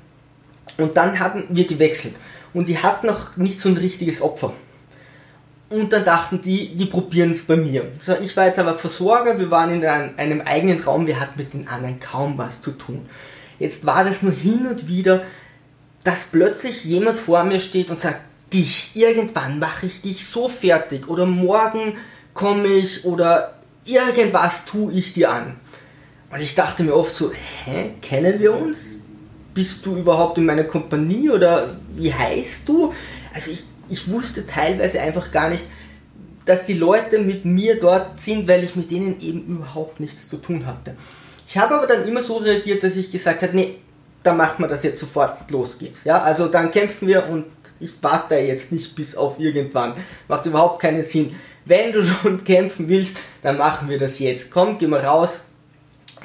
Und 0.78 0.98
dann 0.98 1.20
hatten 1.20 1.46
wir 1.50 1.66
gewechselt 1.66 2.16
und 2.54 2.68
die 2.68 2.78
hatten 2.78 3.08
noch 3.08 3.38
nicht 3.38 3.60
so 3.60 3.70
ein 3.70 3.78
richtiges 3.78 4.22
Opfer. 4.22 4.54
Und 5.70 5.94
dann 5.94 6.06
dachten 6.06 6.42
die, 6.42 6.76
die 6.76 6.86
probieren 6.86 7.32
es 7.32 7.48
bei 7.48 7.56
mir. 7.56 7.86
So, 8.04 8.14
ich 8.22 8.36
war 8.36 8.48
jetzt 8.48 8.60
aber 8.60 8.76
Versorger, 8.76 9.40
wir 9.40 9.50
waren 9.50 9.74
in 9.74 9.86
einem 9.86 10.42
eigenen 10.42 10.82
Raum, 10.82 11.08
wir 11.08 11.20
hatten 11.20 11.40
mit 11.40 11.54
den 11.54 11.68
anderen 11.68 12.00
kaum 12.00 12.38
was 12.38 12.62
zu 12.62 12.72
tun. 12.72 13.08
Jetzt 13.60 13.86
war 13.86 14.04
das 14.04 14.22
nur 14.24 14.34
hin 14.34 14.68
und 14.70 14.88
wieder, 14.88 15.24
dass 16.04 16.26
plötzlich 16.26 16.84
jemand 16.84 17.18
vor 17.18 17.44
mir 17.44 17.60
steht 17.60 17.90
und 17.90 18.00
sagt, 18.00 18.22
dich, 18.52 18.92
irgendwann 18.94 19.60
mache 19.60 19.88
ich 19.88 20.02
dich 20.02 20.26
so 20.26 20.48
fertig 20.48 21.08
oder 21.08 21.26
morgen 21.26 21.98
komme 22.34 22.68
ich 22.68 23.06
oder 23.06 23.56
irgendwas 23.86 24.66
tue 24.66 24.94
ich 24.94 25.14
dir 25.14 25.32
an. 25.32 25.56
Und 26.32 26.40
ich 26.40 26.56
dachte 26.56 26.84
mir 26.84 26.96
oft 26.96 27.14
so, 27.14 27.32
hä, 27.66 27.92
kennen 28.02 28.40
wir 28.40 28.54
uns? 28.54 29.04
bist 29.54 29.86
du 29.86 29.96
überhaupt 29.96 30.38
in 30.38 30.46
meiner 30.46 30.64
Kompanie 30.64 31.30
oder 31.30 31.76
wie 31.96 32.14
heißt 32.14 32.68
du? 32.68 32.94
Also 33.34 33.52
ich, 33.52 33.64
ich 33.90 34.10
wusste 34.12 34.48
teilweise 34.48 35.02
einfach 35.02 35.32
gar 35.32 35.50
nicht, 35.50 35.66
dass 36.46 36.66
die 36.66 36.74
Leute 36.74 37.20
mit 37.20 37.46
mir 37.46 37.80
dort 37.80 38.20
sind, 38.20 38.48
weil 38.48 38.64
ich 38.64 38.76
mit 38.76 38.92
denen 38.92 39.22
eben 39.22 39.46
überhaupt 39.46 40.00
nichts 40.00 40.28
zu 40.28 40.38
tun 40.38 40.66
hatte. 40.66 40.96
Ich 41.48 41.58
habe 41.58 41.76
aber 41.76 41.88
dann 41.88 42.08
immer 42.08 42.22
so 42.22 42.38
reagiert, 42.38 42.84
dass 42.84 42.96
ich 42.96 43.12
gesagt 43.12 43.44
habe, 43.44 43.56
nee, 43.56 43.76
dann 44.24 44.38
machen 44.38 44.64
wir 44.64 44.68
das 44.68 44.84
jetzt 44.84 45.00
sofort, 45.00 45.50
los 45.52 45.78
geht's. 45.78 46.04
Ja, 46.04 46.22
also 46.22 46.48
dann 46.48 46.72
kämpfen 46.72 47.08
wir 47.08 47.28
und 47.28 47.46
ich 47.80 47.92
warte 48.02 48.36
jetzt 48.36 48.72
nicht 48.72 48.96
bis 48.96 49.16
auf 49.16 49.40
irgendwann. 49.40 49.94
Macht 50.28 50.46
überhaupt 50.46 50.82
keinen 50.82 51.04
Sinn. 51.04 51.36
Wenn 51.66 51.92
du 51.92 52.04
schon 52.06 52.44
kämpfen 52.44 52.88
willst, 52.88 53.18
dann 53.42 53.58
machen 53.58 53.90
wir 53.90 54.00
das 54.00 54.20
jetzt. 54.20 54.52
Komm, 54.52 54.78
geh 54.78 54.88
mal 54.88 55.02
raus, 55.02 55.46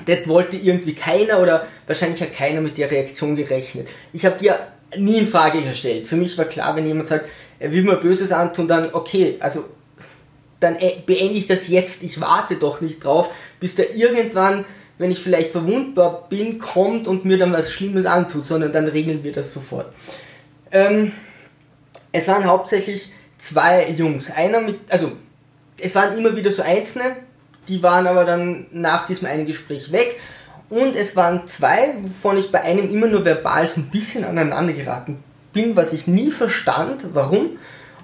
das 0.07 0.28
wollte 0.28 0.57
irgendwie 0.57 0.95
keiner 0.95 1.40
oder 1.40 1.67
wahrscheinlich 1.87 2.21
hat 2.23 2.33
keiner 2.33 2.61
mit 2.61 2.78
der 2.78 2.90
Reaktion 2.90 3.35
gerechnet. 3.37 3.88
Ich 4.12 4.25
habe 4.25 4.38
dir 4.38 4.59
nie 4.97 5.19
in 5.19 5.28
Frage 5.28 5.61
gestellt. 5.61 6.07
Für 6.07 6.17
mich 6.17 6.38
war 6.38 6.45
klar, 6.45 6.76
wenn 6.76 6.87
jemand 6.87 7.09
sagt, 7.09 7.28
er 7.59 7.73
will 7.73 7.83
mir 7.83 7.97
Böses 7.97 8.31
antun, 8.31 8.69
dann 8.69 8.90
okay, 8.93 9.37
also 9.40 9.64
dann 10.61 10.76
äh, 10.76 11.02
beende 11.05 11.35
ich 11.35 11.47
das 11.47 11.69
jetzt. 11.69 12.02
Ich 12.02 12.21
warte 12.21 12.57
doch 12.57 12.81
nicht 12.81 13.02
drauf, 13.02 13.31
bis 13.61 13.75
der 13.75 13.95
irgendwann, 13.95 14.64
wenn 14.99 15.11
ich 15.11 15.21
vielleicht 15.21 15.52
verwundbar 15.52 16.26
bin, 16.28 16.59
kommt 16.59 17.07
und 17.07 17.25
mir 17.25 17.38
dann 17.38 17.52
was 17.52 17.71
Schlimmes 17.71 18.05
antut, 18.05 18.47
sondern 18.47 18.73
dann 18.73 18.87
regeln 18.87 19.23
wir 19.25 19.33
das 19.33 19.52
sofort. 19.52 19.87
Ähm, 20.71 21.12
es 22.12 22.28
waren 22.28 22.45
hauptsächlich 22.45 23.12
zwei 23.38 23.88
Jungs. 23.90 24.31
Einer 24.31 24.61
mit, 24.61 24.81
also 24.88 25.12
es 25.81 25.95
waren 25.95 26.17
immer 26.19 26.35
wieder 26.35 26.50
so 26.50 26.62
Einzelne, 26.62 27.17
die 27.69 27.83
waren 27.83 28.07
aber 28.07 28.25
dann 28.25 28.67
nach 28.73 29.07
diesem 29.07 29.28
einen 29.28 29.47
Gespräch 29.47 29.93
weg. 29.93 30.19
Und 30.69 30.97
es 30.97 31.17
waren 31.17 31.47
zwei, 31.47 31.95
wovon 32.02 32.37
ich 32.37 32.50
bei 32.50 32.61
einem 32.61 32.90
immer 32.90 33.07
nur 33.07 33.25
verbal 33.25 33.67
so 33.69 33.81
ein 33.81 33.90
bisschen 33.90 34.25
aneinander 34.25 34.75
geraten 34.75 35.23
bin, 35.52 35.76
was 35.76 35.93
ich 35.93 36.07
nie 36.07 36.31
verstand, 36.31 37.05
warum. 37.14 37.59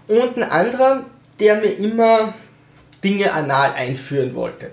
Und 0.08 0.36
ein 0.36 0.42
anderer, 0.44 1.04
der 1.40 1.56
mir 1.56 1.76
immer 1.76 2.32
Dinge 3.02 3.32
anal 3.32 3.72
einführen 3.72 4.34
wollte. 4.34 4.70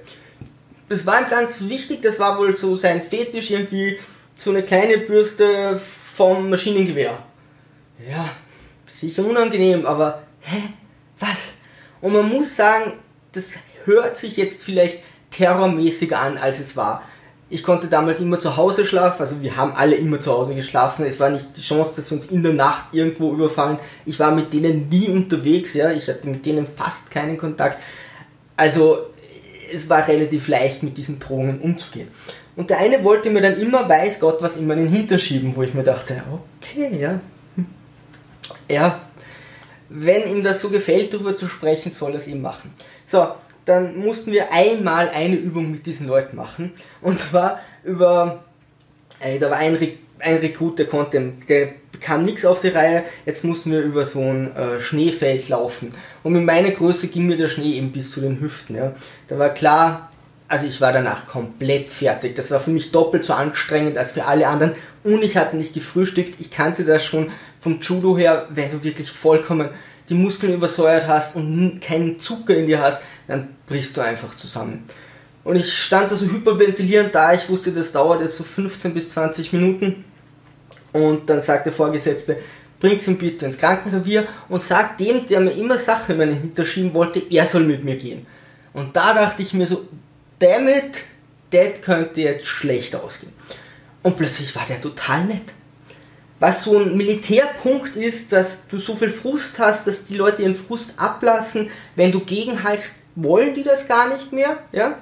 Das 0.92 1.06
war 1.06 1.22
ihm 1.22 1.30
ganz 1.30 1.62
wichtig, 1.70 2.02
das 2.02 2.20
war 2.20 2.38
wohl 2.38 2.54
so 2.54 2.76
sein 2.76 3.02
Fetisch, 3.02 3.50
irgendwie 3.50 3.98
so 4.36 4.50
eine 4.50 4.62
kleine 4.62 4.98
Bürste 4.98 5.80
vom 6.18 6.50
Maschinengewehr. 6.50 7.18
Ja, 8.10 8.30
sicher 8.88 9.26
unangenehm, 9.26 9.86
aber 9.86 10.24
hä? 10.42 10.58
Was? 11.18 11.54
Und 12.02 12.12
man 12.12 12.28
muss 12.28 12.58
sagen, 12.58 12.92
das 13.32 13.46
hört 13.86 14.18
sich 14.18 14.36
jetzt 14.36 14.64
vielleicht 14.64 15.00
terrormäßiger 15.30 16.20
an, 16.20 16.38
als 16.38 16.60
es 16.60 16.76
war. 16.76 17.04
Ich 17.50 17.64
konnte 17.64 17.88
damals 17.88 18.20
immer 18.20 18.40
zu 18.40 18.58
Hause 18.58 18.84
schlafen, 18.84 19.22
also 19.22 19.42
wir 19.42 19.56
haben 19.56 19.72
alle 19.72 19.96
immer 19.96 20.20
zu 20.20 20.34
Hause 20.34 20.56
geschlafen. 20.56 21.06
Es 21.06 21.22
war 21.22 21.30
nicht 21.30 21.56
die 21.56 21.62
Chance, 21.62 21.94
dass 21.96 22.10
sie 22.10 22.16
uns 22.16 22.26
in 22.26 22.44
der 22.44 22.52
Nacht 22.52 22.94
irgendwo 22.94 23.32
überfallen. 23.32 23.80
Ich 24.06 24.20
war 24.20 24.32
mit 24.32 24.52
denen 24.52 24.90
nie 24.90 25.08
unterwegs, 25.08 25.74
ja. 25.74 25.90
Ich 25.92 26.10
hatte 26.10 26.28
mit 26.28 26.46
denen 26.46 26.68
fast 26.68 27.10
keinen 27.10 27.38
Kontakt. 27.38 27.80
Also 28.58 29.11
es 29.74 29.90
war 29.90 30.08
relativ 30.08 30.48
leicht 30.48 30.84
mit 30.84 30.98
diesen 30.98 31.20
Drohungen 31.20 31.60
umzugehen. 31.60 32.08
Und 32.56 32.70
der 32.70 32.80
eine 32.80 33.04
wollte 33.04 33.30
mir 33.30 33.42
dann 33.42 33.60
immer, 33.60 33.88
weiß 33.88 34.20
Gott, 34.20 34.42
was 34.42 34.58
immer 34.58 34.76
in 34.76 34.92
den 34.92 35.20
schieben, 35.20 35.56
wo 35.56 35.64
ich 35.64 35.74
mir 35.74 35.84
dachte, 35.84 36.22
okay, 36.60 36.90
ja. 37.00 37.20
Hm. 37.56 37.66
Ja, 38.70 39.00
wenn 39.90 40.28
ihm 40.28 40.44
das 40.44 40.62
so 40.62 40.70
gefällt, 40.70 41.14
darüber 41.14 41.36
zu 41.36 41.48
sprechen, 41.48 41.92
soll 41.92 42.12
er 42.12 42.18
es 42.18 42.28
ihm 42.28 42.42
machen. 42.42 42.74
So, 43.06 43.28
dann 43.66 43.98
mussten 43.98 44.32
wir 44.32 44.52
einmal 44.52 45.10
eine 45.10 45.36
Übung 45.36 45.72
mit 45.72 45.86
diesen 45.86 46.08
Leuten 46.08 46.38
machen. 46.38 46.72
Und 47.02 47.20
zwar 47.20 47.60
über, 47.84 48.44
äh, 49.20 49.38
da 49.38 49.50
war 49.52 49.58
ein, 49.58 49.78
ein 50.22 50.38
Rekrut, 50.38 50.80
der 50.80 50.86
konnte, 50.86 51.34
der 51.48 51.70
bekam 51.92 52.26
nichts 52.26 52.46
auf 52.46 52.62
die 52.62 52.70
Reihe, 52.70 53.04
jetzt 53.26 53.44
mussten 53.44 53.72
wir 53.72 53.82
über 53.82 54.06
so 54.06 54.22
ein 54.22 54.56
äh, 54.56 54.82
Schneefeld 54.82 55.50
laufen. 55.50 55.94
Und 56.24 56.34
mit 56.34 56.46
meiner 56.46 56.72
Größe 56.72 57.08
ging 57.08 57.28
mir 57.28 57.38
der 57.38 57.48
Schnee 57.48 57.74
eben 57.74 57.92
bis 57.92 58.12
zu 58.12 58.22
den 58.22 58.40
Hüften. 58.40 58.76
Ja. 58.76 58.94
Da 59.28 59.38
war 59.38 59.50
klar, 59.50 60.12
also 60.48 60.66
ich 60.66 60.82
war 60.82 60.94
danach 60.94 61.28
komplett 61.28 61.90
fertig. 61.90 62.36
Das 62.36 62.52
war 62.52 62.60
für 62.60 62.72
mich 62.72 62.92
doppelt 62.92 63.26
so 63.26 63.34
anstrengend 63.34 63.98
als 63.98 64.14
für 64.14 64.26
alle 64.26 64.48
anderen. 64.48 64.74
Und 65.04 65.24
ich 65.24 65.38
hatte 65.38 65.58
nicht 65.58 65.74
gefrühstückt. 65.74 66.40
Ich 66.40 66.52
kannte 66.52 66.84
das 66.84 67.06
schon 67.06 67.32
vom 67.60 67.80
Judo 67.82 68.18
her, 68.18 68.48
wenn 68.50 68.72
du 68.72 68.84
wirklich 68.84 69.12
vollkommen 69.12 69.70
die 70.12 70.18
Muskeln 70.18 70.54
übersäuert 70.54 71.08
hast 71.08 71.38
und 71.38 71.80
keinen 71.80 72.20
Zucker 72.20 72.54
in 72.54 72.68
dir 72.68 72.82
hast, 72.82 73.04
dann 73.28 73.56
brichst 73.66 73.96
du 73.96 74.02
einfach 74.02 74.36
zusammen. 74.36 74.84
Und 75.44 75.56
ich 75.56 75.74
stand 75.74 76.12
da 76.12 76.16
so 76.16 76.26
hyperventilierend 76.26 77.16
da, 77.16 77.34
ich 77.34 77.48
wusste, 77.50 77.72
das 77.72 77.94
dauert 77.94 78.22
jetzt 78.22 78.36
so 78.36 78.44
15 78.44 78.94
bis 78.94 79.12
20 79.12 79.54
Minuten. 79.54 80.04
Und 80.94 81.30
dann 81.30 81.42
sagt 81.42 81.66
der 81.66 81.74
Vorgesetzte, 81.74 82.38
bringt 82.80 83.08
ihn 83.08 83.18
bitte 83.18 83.46
ins 83.46 83.58
Krankenrevier 83.58 84.28
und 84.50 84.62
sagt 84.62 85.00
dem, 85.00 85.28
der 85.28 85.40
mir 85.40 85.52
immer 85.52 85.78
Sachen 85.78 86.14
in 86.14 86.18
meinen 86.18 86.40
Hinterschieben 86.40 86.94
wollte, 86.94 87.22
er 87.30 87.46
soll 87.46 87.64
mit 87.64 87.84
mir 87.84 87.96
gehen. 87.96 88.26
Und 88.74 88.96
da 88.96 89.14
dachte 89.14 89.42
ich 89.42 89.54
mir 89.54 89.66
so, 89.66 89.88
damn 90.40 90.68
it, 90.68 91.04
das 91.52 91.82
könnte 91.82 92.22
jetzt 92.22 92.48
schlecht 92.48 92.96
ausgehen. 92.96 93.34
Und 94.04 94.18
plötzlich 94.18 94.56
war 94.56 94.66
der 94.68 94.82
total 94.82 95.26
nett. 95.26 95.44
Was 96.40 96.64
so 96.64 96.80
ein 96.80 96.98
Militärpunkt 96.98 97.96
ist, 97.96 98.32
dass 98.32 98.68
du 98.68 98.80
so 98.80 98.96
viel 98.96 99.12
Frust 99.12 99.60
hast, 99.60 99.86
dass 99.86 100.06
die 100.06 100.16
Leute 100.16 100.42
ihren 100.42 100.56
Frust 100.56 101.00
ablassen. 101.00 101.70
Wenn 101.96 102.12
du 102.12 102.22
gegenhaltst, 102.22 102.96
wollen 103.16 103.54
die 103.54 103.64
das 103.64 103.88
gar 103.88 104.10
nicht 104.12 104.32
mehr. 104.32 104.58
Ja? 104.72 104.98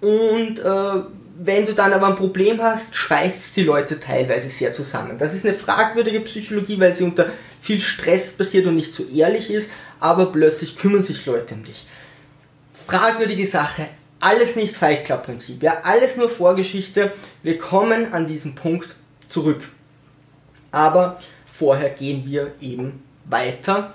Und 0.00 0.60
äh, 0.60 1.02
wenn 1.42 1.64
du 1.64 1.72
dann 1.72 1.94
aber 1.94 2.08
ein 2.08 2.16
Problem 2.16 2.60
hast, 2.60 2.94
schweißt 2.94 3.56
die 3.56 3.62
Leute 3.62 3.98
teilweise 3.98 4.50
sehr 4.50 4.74
zusammen. 4.74 5.16
Das 5.16 5.32
ist 5.32 5.46
eine 5.46 5.56
fragwürdige 5.56 6.20
Psychologie, 6.20 6.78
weil 6.78 6.92
sie 6.92 7.04
unter 7.04 7.32
viel 7.62 7.80
Stress 7.80 8.36
passiert 8.36 8.66
und 8.66 8.74
nicht 8.74 8.92
so 8.92 9.06
ehrlich 9.08 9.50
ist, 9.50 9.70
aber 10.00 10.26
plötzlich 10.26 10.76
kümmern 10.76 11.00
sich 11.00 11.24
Leute 11.24 11.54
um 11.54 11.64
dich. 11.64 11.86
Fragwürdige 12.86 13.46
Sache, 13.46 13.86
alles 14.20 14.54
nicht 14.56 14.76
Fight 14.76 15.06
Club 15.06 15.22
Prinzip, 15.22 15.62
ja, 15.62 15.78
alles 15.82 16.18
nur 16.18 16.28
Vorgeschichte. 16.28 17.10
Wir 17.42 17.56
kommen 17.56 18.12
an 18.12 18.26
diesen 18.26 18.54
Punkt 18.54 18.94
zurück. 19.30 19.62
Aber 20.72 21.20
vorher 21.46 21.88
gehen 21.88 22.24
wir 22.26 22.52
eben 22.60 23.02
weiter. 23.24 23.94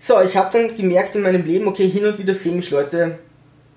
So, 0.00 0.20
ich 0.22 0.36
habe 0.36 0.50
dann 0.58 0.76
gemerkt 0.76 1.14
in 1.14 1.22
meinem 1.22 1.46
Leben, 1.46 1.68
okay, 1.68 1.88
hin 1.88 2.04
und 2.04 2.18
wieder 2.18 2.34
sehen 2.34 2.56
mich 2.56 2.70
Leute 2.70 3.20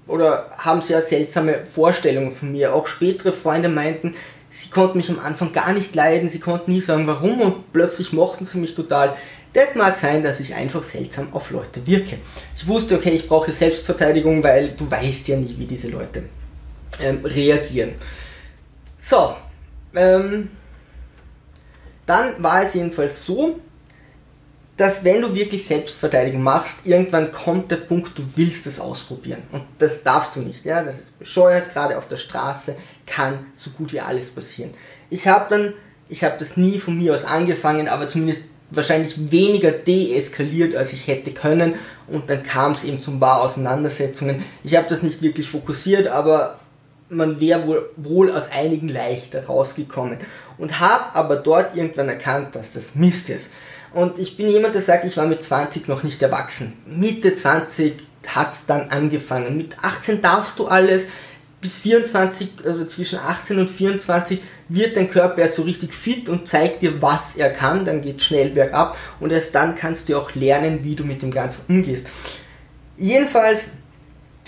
oder 0.07 0.51
haben 0.57 0.81
sehr 0.81 1.01
seltsame 1.01 1.65
Vorstellungen 1.73 2.31
von 2.31 2.51
mir. 2.51 2.73
Auch 2.73 2.87
spätere 2.87 3.31
Freunde 3.31 3.69
meinten, 3.69 4.15
sie 4.49 4.69
konnten 4.69 4.97
mich 4.97 5.09
am 5.09 5.19
Anfang 5.19 5.53
gar 5.53 5.73
nicht 5.73 5.95
leiden, 5.95 6.29
sie 6.29 6.39
konnten 6.39 6.71
nie 6.71 6.81
sagen 6.81 7.07
warum 7.07 7.41
und 7.41 7.73
plötzlich 7.73 8.13
mochten 8.13 8.45
sie 8.45 8.57
mich 8.57 8.75
total. 8.75 9.15
Das 9.53 9.75
mag 9.75 9.97
sein, 9.97 10.23
dass 10.23 10.39
ich 10.39 10.55
einfach 10.55 10.83
seltsam 10.83 11.27
auf 11.31 11.51
Leute 11.51 11.85
wirke. 11.85 12.17
Ich 12.55 12.67
wusste, 12.67 12.95
okay, 12.95 13.11
ich 13.11 13.27
brauche 13.27 13.51
Selbstverteidigung, 13.51 14.43
weil 14.43 14.69
du 14.71 14.89
weißt 14.89 15.27
ja 15.27 15.37
nie, 15.37 15.55
wie 15.57 15.65
diese 15.65 15.89
Leute 15.89 16.23
ähm, 17.01 17.19
reagieren. 17.23 17.93
So, 18.97 19.35
ähm, 19.95 20.49
dann 22.05 22.41
war 22.41 22.63
es 22.63 22.73
jedenfalls 22.73 23.23
so, 23.23 23.59
dass 24.77 25.03
wenn 25.03 25.21
du 25.21 25.35
wirklich 25.35 25.65
Selbstverteidigung 25.65 26.41
machst, 26.41 26.85
irgendwann 26.85 27.31
kommt 27.31 27.69
der 27.69 27.77
Punkt, 27.77 28.17
du 28.17 28.23
willst 28.35 28.65
es 28.65 28.79
ausprobieren. 28.79 29.43
Und 29.51 29.63
das 29.77 30.03
darfst 30.03 30.35
du 30.35 30.41
nicht. 30.41 30.65
Ja? 30.65 30.83
Das 30.83 30.99
ist 30.99 31.19
bescheuert, 31.19 31.71
gerade 31.73 31.97
auf 31.97 32.07
der 32.07 32.17
Straße 32.17 32.75
kann 33.05 33.45
so 33.55 33.69
gut 33.71 33.93
wie 33.93 33.99
alles 33.99 34.31
passieren. 34.31 34.71
Ich 35.09 35.27
habe 35.27 35.45
dann, 35.49 35.73
ich 36.09 36.23
habe 36.23 36.35
das 36.39 36.57
nie 36.57 36.79
von 36.79 36.97
mir 36.97 37.13
aus 37.13 37.23
angefangen, 37.23 37.87
aber 37.87 38.07
zumindest 38.07 38.45
wahrscheinlich 38.71 39.31
weniger 39.31 39.71
deeskaliert, 39.71 40.75
als 40.75 40.93
ich 40.93 41.07
hätte 41.07 41.31
können. 41.31 41.75
Und 42.07 42.29
dann 42.29 42.41
kam 42.41 42.71
es 42.73 42.83
eben 42.83 42.99
zum 42.99 43.19
paar 43.19 43.41
Auseinandersetzungen. 43.41 44.43
Ich 44.63 44.75
habe 44.75 44.87
das 44.89 45.03
nicht 45.03 45.21
wirklich 45.21 45.47
fokussiert, 45.47 46.07
aber 46.07 46.59
man 47.09 47.39
wäre 47.39 47.67
wohl, 47.67 47.89
wohl 47.95 48.31
aus 48.31 48.49
einigen 48.51 48.89
leichter 48.89 49.45
rausgekommen. 49.45 50.17
Und 50.57 50.79
habe 50.79 51.15
aber 51.15 51.35
dort 51.35 51.75
irgendwann 51.75 52.09
erkannt, 52.09 52.55
dass 52.55 52.73
das 52.73 52.95
Mist 52.95 53.29
ist. 53.29 53.51
Und 53.93 54.17
ich 54.17 54.37
bin 54.37 54.47
jemand, 54.47 54.73
der 54.73 54.81
sagt, 54.81 55.05
ich 55.05 55.17
war 55.17 55.27
mit 55.27 55.43
20 55.43 55.87
noch 55.87 56.03
nicht 56.03 56.21
erwachsen. 56.21 56.73
Mitte 56.87 57.33
20 57.33 57.93
hat 58.27 58.53
es 58.53 58.65
dann 58.65 58.89
angefangen. 58.89 59.55
Mit 59.57 59.77
18 59.81 60.21
darfst 60.21 60.59
du 60.59 60.67
alles. 60.67 61.07
Bis 61.61 61.75
24, 61.75 62.49
also 62.65 62.85
zwischen 62.85 63.19
18 63.19 63.57
und 63.59 63.69
24, 63.69 64.41
wird 64.67 64.97
dein 64.97 65.09
Körper 65.09 65.47
so 65.47 65.61
richtig 65.61 65.93
fit 65.93 66.27
und 66.27 66.47
zeigt 66.47 66.81
dir, 66.81 67.01
was 67.01 67.37
er 67.37 67.51
kann. 67.51 67.85
Dann 67.85 68.01
geht 68.01 68.21
schnell 68.21 68.49
bergab 68.49 68.97
und 69.21 69.31
erst 69.31 69.55
dann 69.55 69.77
kannst 69.77 70.09
du 70.09 70.17
auch 70.17 70.35
lernen, 70.35 70.83
wie 70.83 70.95
du 70.95 71.05
mit 71.05 71.21
dem 71.21 71.31
Ganzen 71.31 71.73
umgehst. 71.73 72.07
Jedenfalls 72.97 73.69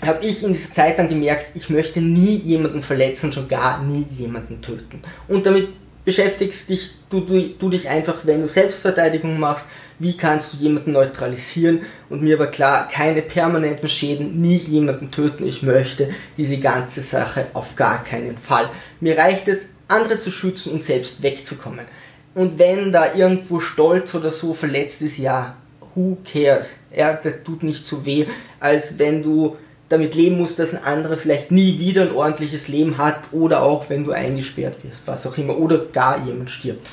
habe 0.04 0.26
ich 0.26 0.42
in 0.42 0.52
dieser 0.52 0.74
Zeit 0.74 0.98
dann 0.98 1.08
gemerkt, 1.08 1.46
ich 1.54 1.70
möchte 1.70 2.02
nie 2.02 2.36
jemanden 2.36 2.82
verletzen 2.82 3.32
schon 3.32 3.48
gar 3.48 3.82
nie 3.82 4.06
jemanden 4.10 4.60
töten. 4.60 5.00
Und 5.26 5.46
damit 5.46 5.68
beschäftigst 6.06 6.70
dich, 6.70 6.92
du, 7.10 7.20
du, 7.20 7.40
du 7.58 7.68
dich 7.68 7.90
einfach, 7.90 8.20
wenn 8.22 8.40
du 8.40 8.48
Selbstverteidigung 8.48 9.38
machst, 9.38 9.68
wie 9.98 10.16
kannst 10.16 10.54
du 10.54 10.58
jemanden 10.58 10.92
neutralisieren 10.92 11.80
und 12.08 12.22
mir 12.22 12.38
war 12.38 12.46
klar, 12.46 12.88
keine 12.90 13.22
permanenten 13.22 13.88
Schäden, 13.88 14.40
nie 14.40 14.56
jemanden 14.56 15.10
töten, 15.10 15.46
ich 15.46 15.62
möchte 15.62 16.10
diese 16.36 16.58
ganze 16.58 17.02
Sache 17.02 17.48
auf 17.54 17.76
gar 17.76 18.04
keinen 18.04 18.38
Fall. 18.38 18.70
Mir 19.00 19.18
reicht 19.18 19.48
es, 19.48 19.70
andere 19.88 20.18
zu 20.18 20.30
schützen 20.30 20.72
und 20.72 20.84
selbst 20.84 21.22
wegzukommen. 21.22 21.86
Und 22.34 22.58
wenn 22.58 22.92
da 22.92 23.14
irgendwo 23.14 23.60
Stolz 23.60 24.14
oder 24.14 24.30
so 24.30 24.54
verletzt 24.54 25.02
ist, 25.02 25.18
ja, 25.18 25.56
who 25.94 26.18
cares? 26.30 26.74
Ja, 26.94 27.14
das 27.14 27.42
tut 27.44 27.62
nicht 27.62 27.84
so 27.84 28.04
weh, 28.06 28.26
als 28.60 28.98
wenn 28.98 29.22
du 29.22 29.56
damit 29.88 30.14
leben 30.14 30.38
musst, 30.38 30.58
dass 30.58 30.74
ein 30.74 30.84
anderer 30.84 31.16
vielleicht 31.16 31.50
nie 31.50 31.78
wieder 31.78 32.02
ein 32.02 32.12
ordentliches 32.12 32.68
Leben 32.68 32.98
hat 32.98 33.18
oder 33.32 33.62
auch 33.62 33.88
wenn 33.88 34.04
du 34.04 34.12
eingesperrt 34.12 34.76
wirst, 34.82 35.06
was 35.06 35.26
auch 35.26 35.38
immer, 35.38 35.58
oder 35.58 35.78
gar 35.78 36.24
jemand 36.24 36.50
stirbt. 36.50 36.86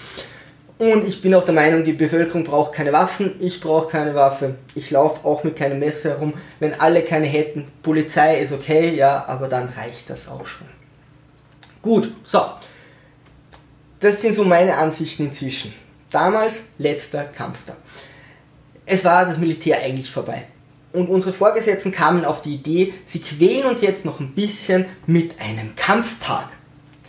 Und 0.78 1.08
ich 1.08 1.22
bin 1.22 1.34
auch 1.34 1.46
der 1.46 1.54
Meinung, 1.54 1.86
die 1.86 1.94
Bevölkerung 1.94 2.44
braucht 2.44 2.74
keine 2.74 2.92
Waffen, 2.92 3.36
ich 3.40 3.62
brauche 3.62 3.90
keine 3.90 4.16
Waffe, 4.16 4.56
ich 4.76 4.92
laufe 4.92 5.26
auch 5.26 5.44
mit 5.44 5.56
keinem 5.56 5.80
Messer 5.80 6.10
herum. 6.10 6.34
Wenn 6.60 6.80
alle 6.80 7.04
keine 7.04 7.28
hätten, 7.28 7.66
Polizei 7.82 8.42
ist 8.42 8.52
okay, 8.52 8.94
ja, 8.94 9.24
aber 9.28 9.48
dann 9.48 9.70
reicht 9.70 10.10
das 10.10 10.28
auch 10.28 10.46
schon. 10.46 10.68
Gut, 11.82 12.14
so. 12.24 12.42
Das 14.00 14.22
sind 14.22 14.36
so 14.36 14.44
meine 14.44 14.76
Ansichten 14.76 15.28
inzwischen. 15.28 15.74
Damals 16.10 16.66
letzter 16.78 17.24
Kampf 17.24 17.60
da. 17.66 17.76
Es 18.86 19.06
war 19.06 19.26
das 19.26 19.38
Militär 19.38 19.80
eigentlich 19.82 20.12
vorbei. 20.12 20.48
Und 20.94 21.10
unsere 21.10 21.34
Vorgesetzten 21.34 21.92
kamen 21.92 22.24
auf 22.24 22.44
die 22.44 22.54
Idee, 22.54 22.94
sie 23.06 23.20
quälen 23.20 23.68
uns 23.68 23.82
jetzt 23.82 24.06
noch 24.06 24.20
ein 24.20 24.34
bisschen 24.34 24.86
mit 25.08 25.40
einem 25.40 25.76
Kampftag. 25.76 26.50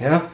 Ja? 0.01 0.31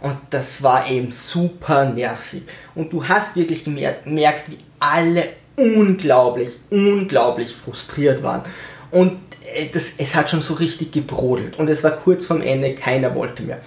Und 0.00 0.16
das 0.30 0.62
war 0.62 0.90
eben 0.90 1.12
super 1.12 1.84
nervig. 1.84 2.42
Und 2.74 2.92
du 2.92 3.06
hast 3.06 3.36
wirklich 3.36 3.64
gemerkt, 3.64 4.50
wie 4.50 4.58
alle 4.80 5.28
unglaublich, 5.56 6.50
unglaublich 6.70 7.54
frustriert 7.54 8.22
waren. 8.22 8.42
Und 8.90 9.18
äh, 9.54 9.68
das, 9.72 9.92
es 9.98 10.14
hat 10.14 10.30
schon 10.30 10.42
so 10.42 10.54
richtig 10.54 10.92
gebrodelt. 10.92 11.58
Und 11.58 11.68
es 11.68 11.84
war 11.84 11.92
kurz 11.92 12.26
vorm 12.26 12.40
Ende, 12.40 12.74
keiner 12.74 13.14
wollte 13.14 13.42
mehr. 13.42 13.60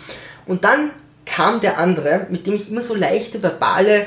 Und 0.45 0.63
dann 0.63 0.91
kam 1.25 1.61
der 1.61 1.77
andere, 1.77 2.25
mit 2.29 2.47
dem 2.47 2.55
ich 2.55 2.69
immer 2.69 2.83
so 2.83 2.95
leichte 2.95 3.41
verbale 3.43 4.05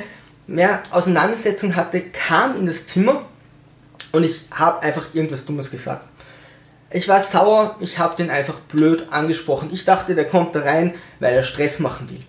ja, 0.49 0.83
Auseinandersetzungen 0.91 1.77
hatte, 1.77 2.01
kam 2.01 2.59
in 2.59 2.67
das 2.67 2.87
Zimmer 2.87 3.27
und 4.13 4.25
ich 4.25 4.47
habe 4.51 4.83
einfach 4.83 5.15
irgendwas 5.15 5.45
Dummes 5.45 5.71
gesagt. 5.71 6.05
Ich 6.93 7.07
war 7.09 7.23
sauer, 7.23 7.77
ich 7.81 7.99
habe 7.99 8.17
den 8.17 8.31
einfach 8.31 8.59
blöd 8.61 9.07
angesprochen. 9.11 9.71
Ich 9.73 9.85
dachte, 9.85 10.15
der 10.15 10.27
kommt 10.27 10.57
da 10.57 10.61
rein, 10.61 10.95
weil 11.21 11.35
er 11.35 11.45
Stress 11.45 11.79
machen 11.79 12.11
will. 12.11 12.23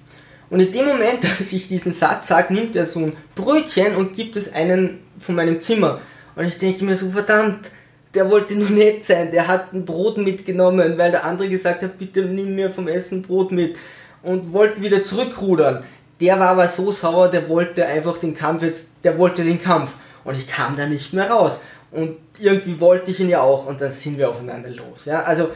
Und 0.51 0.59
in 0.59 0.71
dem 0.71 0.85
Moment, 0.85 1.23
dass 1.39 1.51
ich 1.51 1.67
diesen 1.67 1.93
Satz 1.93 2.27
sage, 2.27 2.53
nimmt 2.53 2.75
er 2.75 2.85
so 2.85 2.99
ein 2.99 3.13
Brötchen 3.33 3.95
und 3.95 4.13
gibt 4.13 4.35
es 4.35 4.53
einen 4.53 4.99
von 5.19 5.35
meinem 5.35 5.59
Zimmer. 5.61 6.01
Und 6.35 6.45
ich 6.45 6.59
denke 6.59 6.85
mir 6.85 6.95
so, 6.95 7.09
verdammt, 7.09 7.71
der 8.13 8.29
wollte 8.29 8.55
nur 8.55 8.69
nett 8.69 9.05
sein, 9.05 9.31
der 9.31 9.47
hat 9.47 9.73
ein 9.73 9.85
Brot 9.85 10.17
mitgenommen, 10.17 10.97
weil 10.97 11.11
der 11.11 11.25
andere 11.25 11.49
gesagt 11.49 11.81
hat, 11.81 11.97
bitte 11.97 12.21
nimm 12.23 12.55
mir 12.55 12.69
vom 12.69 12.87
Essen 12.87 13.21
Brot 13.21 13.51
mit. 13.51 13.77
Und 14.21 14.53
wollte 14.53 14.81
wieder 14.81 15.01
zurückrudern. 15.01 15.83
Der 16.19 16.39
war 16.39 16.49
aber 16.49 16.67
so 16.67 16.91
sauer, 16.91 17.29
der 17.29 17.49
wollte 17.49 17.85
einfach 17.85 18.19
den 18.19 18.35
Kampf 18.35 18.61
jetzt, 18.61 18.91
der 19.03 19.17
wollte 19.17 19.43
den 19.43 19.61
Kampf. 19.61 19.95
Und 20.23 20.37
ich 20.37 20.47
kam 20.47 20.77
da 20.77 20.87
nicht 20.87 21.13
mehr 21.13 21.29
raus. 21.29 21.61
Und 21.91 22.17
irgendwie 22.39 22.79
wollte 22.79 23.11
ich 23.11 23.19
ihn 23.19 23.29
ja 23.29 23.41
auch 23.41 23.65
und 23.65 23.81
dann 23.81 23.91
sind 23.91 24.17
wir 24.17 24.29
aufeinander 24.29 24.69
los. 24.69 25.05
Ja? 25.05 25.23
Also 25.23 25.49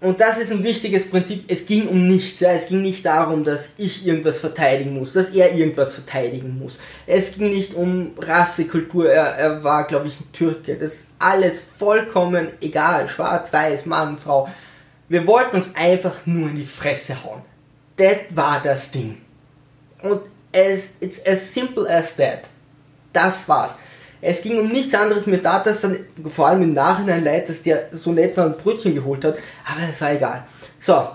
Und 0.00 0.20
das 0.20 0.38
ist 0.38 0.52
ein 0.52 0.62
wichtiges 0.62 1.10
Prinzip. 1.10 1.44
Es 1.48 1.66
ging 1.66 1.88
um 1.88 2.06
nichts. 2.06 2.40
Ja. 2.40 2.52
Es 2.52 2.68
ging 2.68 2.82
nicht 2.82 3.04
darum, 3.04 3.42
dass 3.42 3.72
ich 3.78 4.06
irgendwas 4.06 4.38
verteidigen 4.38 4.96
muss, 4.96 5.12
dass 5.14 5.30
er 5.30 5.52
irgendwas 5.52 5.94
verteidigen 5.94 6.58
muss. 6.58 6.78
Es 7.06 7.36
ging 7.36 7.50
nicht 7.50 7.74
um 7.74 8.12
Rasse, 8.18 8.66
Kultur. 8.66 9.10
Er, 9.10 9.24
er 9.24 9.64
war, 9.64 9.86
glaube 9.86 10.06
ich, 10.06 10.20
ein 10.20 10.30
Türke. 10.32 10.76
Das 10.76 10.92
ist 10.92 11.06
alles 11.18 11.64
vollkommen 11.78 12.48
egal. 12.60 13.08
Schwarz, 13.08 13.52
weiß, 13.52 13.86
Mann, 13.86 14.18
Frau. 14.18 14.48
Wir 15.08 15.26
wollten 15.26 15.56
uns 15.56 15.74
einfach 15.74 16.14
nur 16.26 16.48
in 16.50 16.56
die 16.56 16.66
Fresse 16.66 17.24
hauen. 17.24 17.42
Das 17.96 18.18
war 18.30 18.60
das 18.62 18.92
Ding. 18.92 19.18
Und 20.02 20.20
es, 20.52 20.94
it's 21.00 21.26
as 21.26 21.52
simple 21.52 21.88
as 21.88 22.14
that. 22.16 22.42
Das 23.12 23.48
war's. 23.48 23.78
Es 24.20 24.42
ging 24.42 24.58
um 24.58 24.68
nichts 24.68 24.94
anderes. 24.94 25.26
Mir 25.26 25.42
tat 25.42 25.66
das 25.66 25.80
dann 25.80 25.96
vor 26.28 26.48
allem 26.48 26.62
im 26.62 26.72
Nachhinein 26.72 27.24
leid, 27.24 27.48
dass 27.48 27.62
der 27.62 27.88
so 27.92 28.12
nett 28.12 28.36
war 28.36 28.46
und 28.46 28.58
Brötchen 28.58 28.94
geholt 28.94 29.24
hat. 29.24 29.38
Aber 29.64 29.88
es 29.88 30.00
war 30.00 30.12
egal. 30.12 30.44
So, 30.80 31.08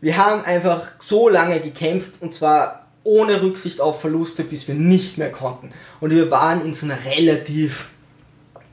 wir 0.00 0.16
haben 0.16 0.44
einfach 0.44 0.92
so 0.98 1.28
lange 1.28 1.60
gekämpft 1.60 2.12
und 2.20 2.34
zwar 2.34 2.86
ohne 3.04 3.40
Rücksicht 3.42 3.80
auf 3.80 4.00
Verluste, 4.00 4.44
bis 4.44 4.68
wir 4.68 4.74
nicht 4.74 5.18
mehr 5.18 5.32
konnten. 5.32 5.72
Und 6.00 6.10
wir 6.10 6.30
waren 6.30 6.64
in 6.64 6.74
so 6.74 6.86
einer 6.86 6.98
relativ 7.04 7.90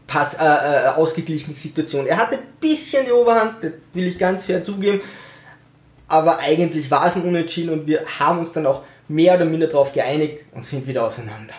pass, 0.08 0.36
äh, 0.36 0.44
äh, 0.44 0.88
ausgeglichenen 0.90 1.56
Situation. 1.56 2.06
Er 2.06 2.18
hatte 2.18 2.36
ein 2.36 2.44
bisschen 2.60 3.06
die 3.06 3.12
Oberhand, 3.12 3.64
das 3.64 3.72
will 3.94 4.08
ich 4.08 4.18
ganz 4.18 4.46
fair 4.46 4.62
zugeben. 4.62 5.02
Aber 6.08 6.40
eigentlich 6.40 6.92
war 6.92 7.08
es 7.08 7.16
ein 7.16 7.24
Unentschieden 7.24 7.72
und 7.72 7.88
wir 7.88 8.06
haben 8.20 8.40
uns 8.40 8.54
dann 8.54 8.66
auch 8.66 8.84
mehr 9.08 9.36
oder 9.36 9.46
minder 9.46 9.68
darauf 9.68 9.94
geeinigt 9.94 10.44
und 10.54 10.66
sind 10.66 10.86
wieder 10.88 11.06
auseinander. 11.06 11.54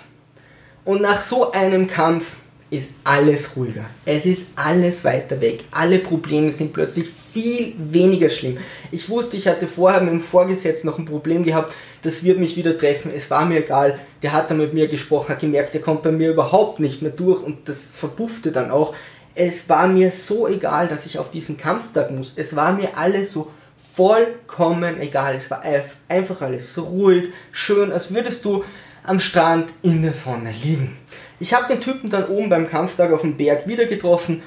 Und 0.87 1.02
nach 1.02 1.21
so 1.21 1.50
einem 1.50 1.88
Kampf 1.88 2.26
ist 2.71 2.88
alles 3.02 3.57
ruhiger. 3.57 3.87
Es 4.05 4.25
ist 4.25 4.50
alles 4.55 5.05
weiter 5.05 5.40
weg. 5.40 5.64
Alle 5.73 5.99
Probleme 5.99 6.52
sind 6.52 6.73
plötzlich 6.73 7.09
viel 7.33 7.75
weniger 7.76 8.28
schlimm. 8.28 8.59
Ich 8.93 9.09
wusste, 9.11 9.37
ich 9.37 9.49
hatte 9.49 9.66
vorher 9.66 10.00
mit 10.00 10.12
dem 10.12 10.21
Vorgesetzten 10.21 10.87
noch 10.87 11.00
ein 11.00 11.05
Problem 11.05 11.43
gehabt, 11.43 11.75
das 12.02 12.23
wird 12.23 12.38
mich 12.38 12.57
wieder 12.57 12.78
treffen. 12.78 13.11
Es 13.12 13.28
war 13.33 13.45
mir 13.47 13.64
egal. 13.64 13.99
Der 14.23 14.33
hat 14.33 14.49
dann 14.49 14.59
mit 14.59 14.75
mir 14.75 14.87
gesprochen, 14.87 15.31
hat 15.31 15.40
gemerkt, 15.40 15.75
der 15.75 15.81
kommt 15.81 16.05
bei 16.05 16.12
mir 16.12 16.31
überhaupt 16.31 16.78
nicht 16.78 17.02
mehr 17.02 17.11
durch 17.11 17.43
und 17.43 17.69
das 17.69 17.87
verpuffte 17.87 18.52
dann 18.52 18.71
auch. 18.71 18.95
Es 19.35 19.69
war 19.69 19.88
mir 19.88 20.12
so 20.12 20.47
egal, 20.47 20.87
dass 20.87 21.05
ich 21.05 21.19
auf 21.19 21.33
diesen 21.33 21.57
Kampftag 21.57 22.12
muss. 22.12 22.35
Es 22.37 22.55
war 22.55 22.73
mir 22.73 22.97
alles 22.97 23.33
so 23.33 23.50
vollkommen 23.93 25.00
egal. 25.00 25.35
Es 25.35 25.50
war 25.50 25.64
einfach 26.09 26.43
alles 26.43 26.73
so 26.73 26.85
ruhig, 26.85 27.33
schön, 27.50 27.90
als 27.90 28.14
würdest 28.14 28.45
du 28.45 28.62
am 29.06 29.20
Strand 29.20 29.70
in 29.82 30.02
der 30.02 30.12
Sonne 30.12 30.52
liegen. 30.62 30.96
Ich 31.38 31.54
habe 31.54 31.72
den 31.72 31.80
Typen 31.80 32.10
dann 32.10 32.25
oben 32.25 32.48
beim 32.48 32.68
Kampftag 32.68 33.12
auf 33.12 33.20
dem 33.20 33.36
Berg 33.36 33.66
wieder 33.66 33.86
getroffen. 33.86 34.42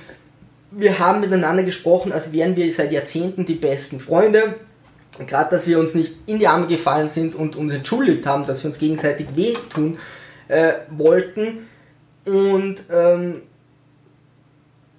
Wir 0.72 1.00
haben 1.00 1.22
miteinander 1.22 1.64
gesprochen, 1.64 2.12
als 2.12 2.32
wären 2.32 2.56
wir 2.56 2.72
seit 2.74 2.92
Jahrzehnten 2.92 3.46
die 3.46 3.56
besten 3.56 4.00
Freunde. 4.00 4.56
Gerade, 5.26 5.56
dass 5.56 5.68
wir 5.68 5.80
uns 5.80 5.96
nicht 5.96 6.16
in 6.28 6.40
die 6.40 6.48
Arme 6.48 6.68
gefallen 6.68 7.08
sind 7.08 7.36
und 7.36 7.56
uns 7.56 7.74
entschuldigt 7.74 8.26
haben, 8.26 8.46
dass 8.46 8.64
wir 8.64 8.70
uns 8.70 8.80
gegenseitig 8.80 9.28
wehtun 9.36 9.98
äh, 10.48 10.74
wollten. 10.90 11.68
Und 12.26 12.78
ähm, 12.92 13.42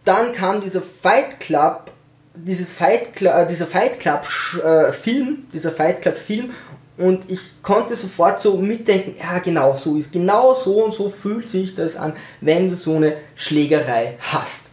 dann 0.04 0.32
kam 0.34 0.60
dieser 0.60 0.82
Fight 0.82 1.40
Club, 1.40 1.92
dieses 2.34 2.72
Fight 2.72 3.14
Club, 3.14 3.34
äh, 3.34 3.46
dieser 3.46 3.66
Fight 3.66 4.00
Club 4.00 4.26
äh, 4.64 4.92
Film, 4.92 5.46
dieser 5.52 5.70
Fight 5.70 6.02
Club 6.02 6.16
Film 6.16 6.50
und 6.96 7.24
ich 7.28 7.62
konnte 7.62 7.96
sofort 7.96 8.40
so 8.40 8.56
mitdenken, 8.56 9.16
ja 9.18 9.38
genau 9.38 9.74
so 9.76 9.96
ist, 9.96 10.12
genau 10.12 10.54
so 10.54 10.84
und 10.84 10.94
so 10.94 11.08
fühlt 11.08 11.48
sich 11.48 11.74
das 11.74 11.96
an, 11.96 12.12
wenn 12.40 12.68
du 12.68 12.76
so 12.76 12.96
eine 12.96 13.16
Schlägerei 13.34 14.18
hast. 14.20 14.70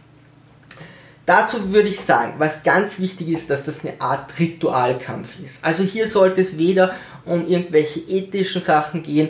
Dazu 1.24 1.72
würde 1.72 1.88
ich 1.90 2.00
sagen, 2.00 2.34
was 2.38 2.62
ganz 2.62 3.00
wichtig 3.00 3.28
ist, 3.28 3.50
dass 3.50 3.64
das 3.64 3.84
eine 3.84 4.00
Art 4.00 4.38
Ritualkampf 4.38 5.38
ist. 5.44 5.62
Also 5.62 5.82
hier 5.82 6.08
sollte 6.08 6.40
es 6.40 6.56
weder 6.56 6.94
um 7.26 7.46
irgendwelche 7.46 8.00
ethischen 8.00 8.62
Sachen 8.62 9.02
gehen, 9.02 9.28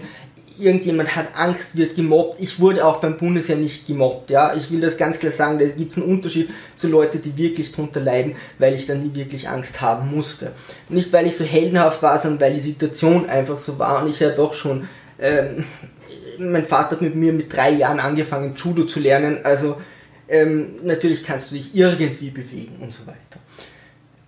irgendjemand 0.60 1.14
hat 1.16 1.28
Angst, 1.34 1.76
wird 1.76 1.94
gemobbt. 1.94 2.40
Ich 2.40 2.60
wurde 2.60 2.84
auch 2.84 3.00
beim 3.00 3.16
Bundesheer 3.16 3.56
nicht 3.56 3.86
gemobbt. 3.86 4.30
Ja, 4.30 4.54
ich 4.54 4.70
will 4.70 4.80
das 4.80 4.96
ganz 4.96 5.18
klar 5.18 5.32
sagen. 5.32 5.58
Da 5.58 5.66
gibt 5.66 5.92
es 5.92 5.98
einen 5.98 6.06
Unterschied 6.06 6.50
zu 6.76 6.88
Leuten, 6.88 7.22
die 7.22 7.36
wirklich 7.36 7.72
drunter 7.72 8.00
leiden, 8.00 8.36
weil 8.58 8.74
ich 8.74 8.86
dann 8.86 9.02
nie 9.02 9.14
wirklich 9.14 9.48
Angst 9.48 9.80
haben 9.80 10.10
musste. 10.14 10.52
Nicht 10.88 11.12
weil 11.12 11.26
ich 11.26 11.36
so 11.36 11.44
heldenhaft 11.44 12.02
war, 12.02 12.18
sondern 12.18 12.40
weil 12.40 12.54
die 12.54 12.60
Situation 12.60 13.28
einfach 13.28 13.58
so 13.58 13.78
war 13.78 14.02
und 14.02 14.10
ich 14.10 14.20
ja 14.20 14.30
doch 14.30 14.54
schon. 14.54 14.88
Ähm, 15.20 15.64
mein 16.38 16.66
Vater 16.66 16.92
hat 16.92 17.02
mit 17.02 17.14
mir 17.14 17.32
mit 17.32 17.52
drei 17.52 17.70
Jahren 17.70 17.98
angefangen, 17.98 18.54
Judo 18.56 18.84
zu 18.84 19.00
lernen. 19.00 19.40
Also 19.42 19.76
ähm, 20.28 20.76
natürlich 20.82 21.24
kannst 21.24 21.50
du 21.50 21.56
dich 21.56 21.74
irgendwie 21.74 22.30
bewegen 22.30 22.76
und 22.80 22.92
so 22.92 23.06
weiter. 23.06 23.18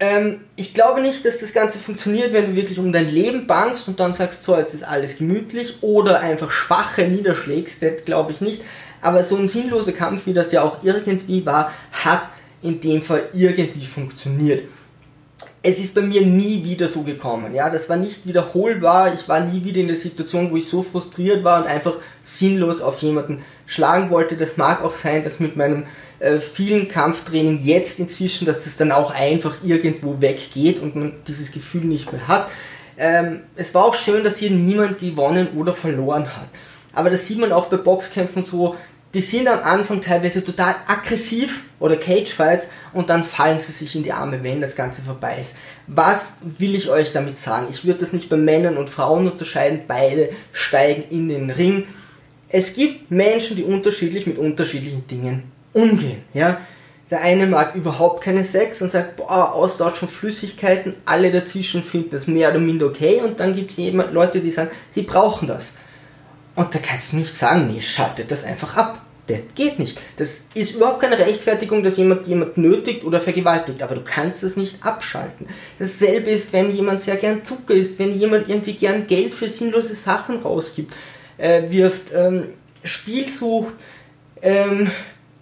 Ähm, 0.02 0.40
ich 0.56 0.72
glaube 0.72 1.02
nicht, 1.02 1.26
dass 1.26 1.40
das 1.40 1.52
Ganze 1.52 1.78
funktioniert, 1.78 2.32
wenn 2.32 2.46
du 2.46 2.56
wirklich 2.56 2.78
um 2.78 2.90
dein 2.90 3.10
Leben 3.10 3.46
bangst 3.46 3.86
und 3.86 4.00
dann 4.00 4.14
sagst, 4.14 4.42
so, 4.42 4.56
jetzt 4.56 4.72
ist 4.72 4.82
alles 4.82 5.18
gemütlich 5.18 5.82
oder 5.82 6.20
einfach 6.20 6.50
Schwache 6.50 7.02
niederschlägst, 7.02 7.82
das 7.82 8.04
glaube 8.06 8.32
ich 8.32 8.40
nicht. 8.40 8.62
Aber 9.02 9.22
so 9.22 9.36
ein 9.36 9.46
sinnloser 9.46 9.92
Kampf, 9.92 10.26
wie 10.26 10.32
das 10.32 10.52
ja 10.52 10.62
auch 10.62 10.82
irgendwie 10.82 11.44
war, 11.44 11.72
hat 11.92 12.22
in 12.62 12.80
dem 12.80 13.02
Fall 13.02 13.28
irgendwie 13.34 13.86
funktioniert. 13.86 14.64
Es 15.62 15.78
ist 15.78 15.94
bei 15.94 16.00
mir 16.00 16.24
nie 16.24 16.64
wieder 16.64 16.88
so 16.88 17.02
gekommen. 17.02 17.54
Ja, 17.54 17.68
das 17.68 17.90
war 17.90 17.96
nicht 17.96 18.26
wiederholbar. 18.26 19.12
Ich 19.12 19.28
war 19.28 19.40
nie 19.40 19.62
wieder 19.62 19.80
in 19.80 19.88
der 19.88 19.96
Situation, 19.96 20.50
wo 20.50 20.56
ich 20.56 20.66
so 20.66 20.82
frustriert 20.82 21.44
war 21.44 21.60
und 21.60 21.68
einfach 21.68 21.96
sinnlos 22.22 22.80
auf 22.80 23.02
jemanden 23.02 23.42
schlagen 23.66 24.08
wollte. 24.08 24.36
Das 24.36 24.56
mag 24.56 24.82
auch 24.82 24.94
sein, 24.94 25.22
dass 25.22 25.40
mit 25.40 25.56
meinem 25.56 25.84
äh, 26.20 26.38
vielen 26.38 26.88
Kampftraining 26.88 27.60
jetzt 27.64 27.98
inzwischen, 27.98 28.44
dass 28.44 28.64
das 28.64 28.76
dann 28.76 28.92
auch 28.92 29.10
einfach 29.10 29.56
irgendwo 29.64 30.20
weggeht 30.20 30.80
und 30.80 30.94
man 30.94 31.14
dieses 31.26 31.50
Gefühl 31.50 31.84
nicht 31.84 32.12
mehr 32.12 32.28
hat. 32.28 32.48
Ähm, 32.98 33.40
es 33.56 33.74
war 33.74 33.86
auch 33.86 33.94
schön, 33.94 34.22
dass 34.22 34.36
hier 34.36 34.50
niemand 34.50 34.98
gewonnen 34.98 35.48
oder 35.56 35.72
verloren 35.72 36.36
hat. 36.36 36.48
Aber 36.92 37.08
das 37.08 37.26
sieht 37.26 37.38
man 37.38 37.52
auch 37.52 37.66
bei 37.66 37.78
Boxkämpfen 37.78 38.42
so, 38.42 38.76
die 39.14 39.22
sind 39.22 39.48
am 39.48 39.60
Anfang 39.60 40.02
teilweise 40.02 40.44
total 40.44 40.74
aggressiv 40.86 41.64
oder 41.80 41.96
Cagefights 41.96 42.68
und 42.92 43.08
dann 43.08 43.24
fallen 43.24 43.58
sie 43.58 43.72
sich 43.72 43.96
in 43.96 44.02
die 44.02 44.12
Arme, 44.12 44.44
wenn 44.44 44.60
das 44.60 44.76
Ganze 44.76 45.02
vorbei 45.02 45.38
ist. 45.40 45.54
Was 45.86 46.34
will 46.42 46.74
ich 46.74 46.90
euch 46.90 47.12
damit 47.12 47.38
sagen? 47.38 47.66
Ich 47.70 47.84
würde 47.84 48.00
das 48.00 48.12
nicht 48.12 48.28
bei 48.28 48.36
Männern 48.36 48.76
und 48.76 48.90
Frauen 48.90 49.28
unterscheiden, 49.28 49.80
beide 49.88 50.30
steigen 50.52 51.04
in 51.10 51.28
den 51.28 51.50
Ring. 51.50 51.86
Es 52.48 52.74
gibt 52.74 53.10
Menschen, 53.10 53.56
die 53.56 53.64
unterschiedlich 53.64 54.26
mit 54.26 54.38
unterschiedlichen 54.38 55.06
Dingen 55.06 55.50
umgehen. 55.72 56.22
Ja? 56.34 56.60
Der 57.10 57.22
eine 57.22 57.46
mag 57.46 57.74
überhaupt 57.74 58.22
keinen 58.22 58.44
Sex 58.44 58.82
und 58.82 58.90
sagt, 58.90 59.16
boah, 59.16 59.52
Austausch 59.52 59.98
von 59.98 60.08
Flüssigkeiten, 60.08 60.94
alle 61.04 61.32
dazwischen 61.32 61.82
finden 61.82 62.10
das 62.10 62.28
mehr 62.28 62.50
oder 62.50 62.60
minder 62.60 62.86
okay 62.86 63.20
und 63.20 63.40
dann 63.40 63.56
gibt 63.56 63.72
es 63.72 64.12
Leute, 64.12 64.40
die 64.40 64.52
sagen, 64.52 64.70
sie 64.94 65.02
brauchen 65.02 65.48
das. 65.48 65.76
Und 66.54 66.74
da 66.74 66.78
kannst 66.78 67.12
du 67.12 67.16
nicht 67.18 67.34
sagen, 67.34 67.72
nee, 67.72 67.80
schaltet 67.80 68.30
das 68.30 68.44
einfach 68.44 68.76
ab. 68.76 69.02
Das 69.26 69.40
geht 69.54 69.78
nicht. 69.78 70.00
Das 70.16 70.44
ist 70.54 70.74
überhaupt 70.74 71.00
keine 71.00 71.18
Rechtfertigung, 71.18 71.84
dass 71.84 71.96
jemand 71.96 72.26
jemand 72.26 72.56
nötigt 72.56 73.04
oder 73.04 73.20
vergewaltigt, 73.20 73.82
aber 73.82 73.94
du 73.94 74.02
kannst 74.02 74.42
es 74.42 74.56
nicht 74.56 74.84
abschalten. 74.84 75.46
Dasselbe 75.78 76.30
ist, 76.30 76.52
wenn 76.52 76.72
jemand 76.72 77.02
sehr 77.02 77.16
gern 77.16 77.44
Zucker 77.44 77.74
isst, 77.74 77.98
wenn 77.98 78.18
jemand 78.18 78.48
irgendwie 78.48 78.74
gern 78.74 79.06
Geld 79.06 79.34
für 79.34 79.48
sinnlose 79.48 79.94
Sachen 79.94 80.40
rausgibt, 80.40 80.92
äh, 81.38 81.70
wirft, 81.70 82.12
ähm, 82.12 82.48
Spiel 82.82 83.28
sucht, 83.28 83.74
ähm, 84.42 84.90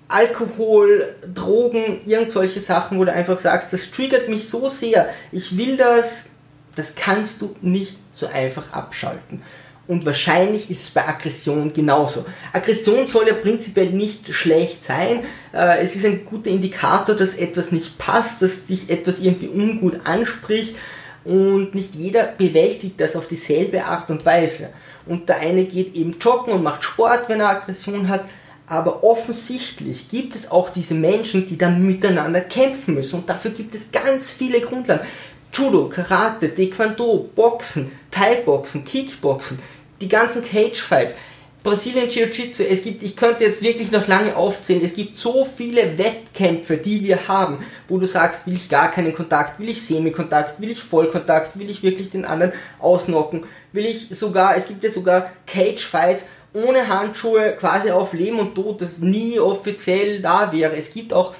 Alkohol, 0.08 1.04
Drogen, 1.34 2.00
irgend 2.06 2.32
solche 2.32 2.60
Sachen, 2.60 2.98
wo 2.98 3.04
du 3.04 3.12
einfach 3.12 3.38
sagst, 3.38 3.72
das 3.72 3.90
triggert 3.90 4.28
mich 4.28 4.48
so 4.48 4.68
sehr, 4.68 5.10
ich 5.32 5.56
will 5.58 5.76
das, 5.76 6.30
das 6.76 6.94
kannst 6.94 7.42
du 7.42 7.54
nicht 7.60 7.96
so 8.12 8.26
einfach 8.26 8.72
abschalten. 8.72 9.42
Und 9.86 10.04
wahrscheinlich 10.04 10.70
ist 10.70 10.82
es 10.82 10.90
bei 10.90 11.08
Aggression 11.08 11.72
genauso. 11.72 12.26
Aggression 12.52 13.06
soll 13.06 13.26
ja 13.26 13.32
prinzipiell 13.32 13.88
nicht 13.88 14.34
schlecht 14.34 14.84
sein. 14.84 15.24
Äh, 15.52 15.78
es 15.82 15.96
ist 15.96 16.04
ein 16.04 16.26
guter 16.26 16.50
Indikator, 16.50 17.16
dass 17.16 17.36
etwas 17.36 17.72
nicht 17.72 17.96
passt, 17.96 18.42
dass 18.42 18.66
dich 18.66 18.90
etwas 18.90 19.20
irgendwie 19.20 19.48
ungut 19.48 20.00
anspricht. 20.04 20.76
Und 21.24 21.74
nicht 21.74 21.94
jeder 21.94 22.24
bewältigt 22.24 23.00
das 23.00 23.16
auf 23.16 23.28
dieselbe 23.28 23.82
Art 23.84 24.10
und 24.10 24.26
Weise. 24.26 24.70
Und 25.06 25.30
der 25.30 25.38
eine 25.38 25.64
geht 25.64 25.94
eben 25.94 26.18
joggen 26.20 26.52
und 26.52 26.62
macht 26.62 26.84
Sport, 26.84 27.30
wenn 27.30 27.40
er 27.40 27.48
Aggression 27.48 28.08
hat. 28.08 28.24
Aber 28.68 29.02
offensichtlich 29.02 30.08
gibt 30.08 30.36
es 30.36 30.50
auch 30.50 30.68
diese 30.68 30.94
Menschen, 30.94 31.48
die 31.48 31.56
dann 31.56 31.86
miteinander 31.86 32.40
kämpfen 32.42 32.94
müssen. 32.94 33.20
Und 33.20 33.28
dafür 33.28 33.52
gibt 33.52 33.74
es 33.74 33.90
ganz 33.90 34.30
viele 34.30 34.60
Grundlagen. 34.60 35.06
Judo, 35.52 35.88
Karate, 35.88 36.54
Taekwondo, 36.54 37.30
Boxen, 37.34 37.90
Thai-Boxen, 38.10 38.84
Kickboxen, 38.84 39.58
die 40.00 40.08
ganzen 40.08 40.44
Cage-Fights, 40.44 41.16
Brazilian 41.64 42.08
Jiu-Jitsu, 42.08 42.62
es 42.62 42.84
gibt, 42.84 43.02
ich 43.02 43.16
könnte 43.16 43.44
jetzt 43.44 43.62
wirklich 43.62 43.90
noch 43.90 44.06
lange 44.06 44.36
aufzählen, 44.36 44.84
es 44.84 44.94
gibt 44.94 45.16
so 45.16 45.44
viele 45.44 45.98
Wettkämpfe, 45.98 46.76
die 46.76 47.02
wir 47.02 47.26
haben, 47.26 47.58
wo 47.88 47.98
du 47.98 48.06
sagst, 48.06 48.46
will 48.46 48.54
ich 48.54 48.68
gar 48.68 48.92
keinen 48.92 49.12
Kontakt, 49.12 49.58
will 49.58 49.68
ich 49.70 49.84
Semikontakt, 49.84 50.60
will 50.60 50.70
ich 50.70 50.82
Vollkontakt, 50.82 51.58
will 51.58 51.68
ich 51.68 51.82
wirklich 51.82 52.10
den 52.10 52.24
anderen 52.24 52.52
ausnocken, 52.78 53.44
will 53.72 53.86
ich 53.86 54.08
sogar, 54.10 54.56
es 54.56 54.68
gibt 54.68 54.84
ja 54.84 54.90
sogar 54.90 55.32
Cage-Fights, 55.46 56.26
ohne 56.52 56.88
Handschuhe 56.88 57.56
quasi 57.58 57.90
auf 57.90 58.12
Leben 58.12 58.38
und 58.38 58.54
Tod, 58.54 58.80
das 58.82 58.98
nie 58.98 59.38
offiziell 59.38 60.20
da 60.20 60.52
wäre. 60.52 60.76
Es 60.76 60.92
gibt 60.92 61.12
auch 61.12 61.34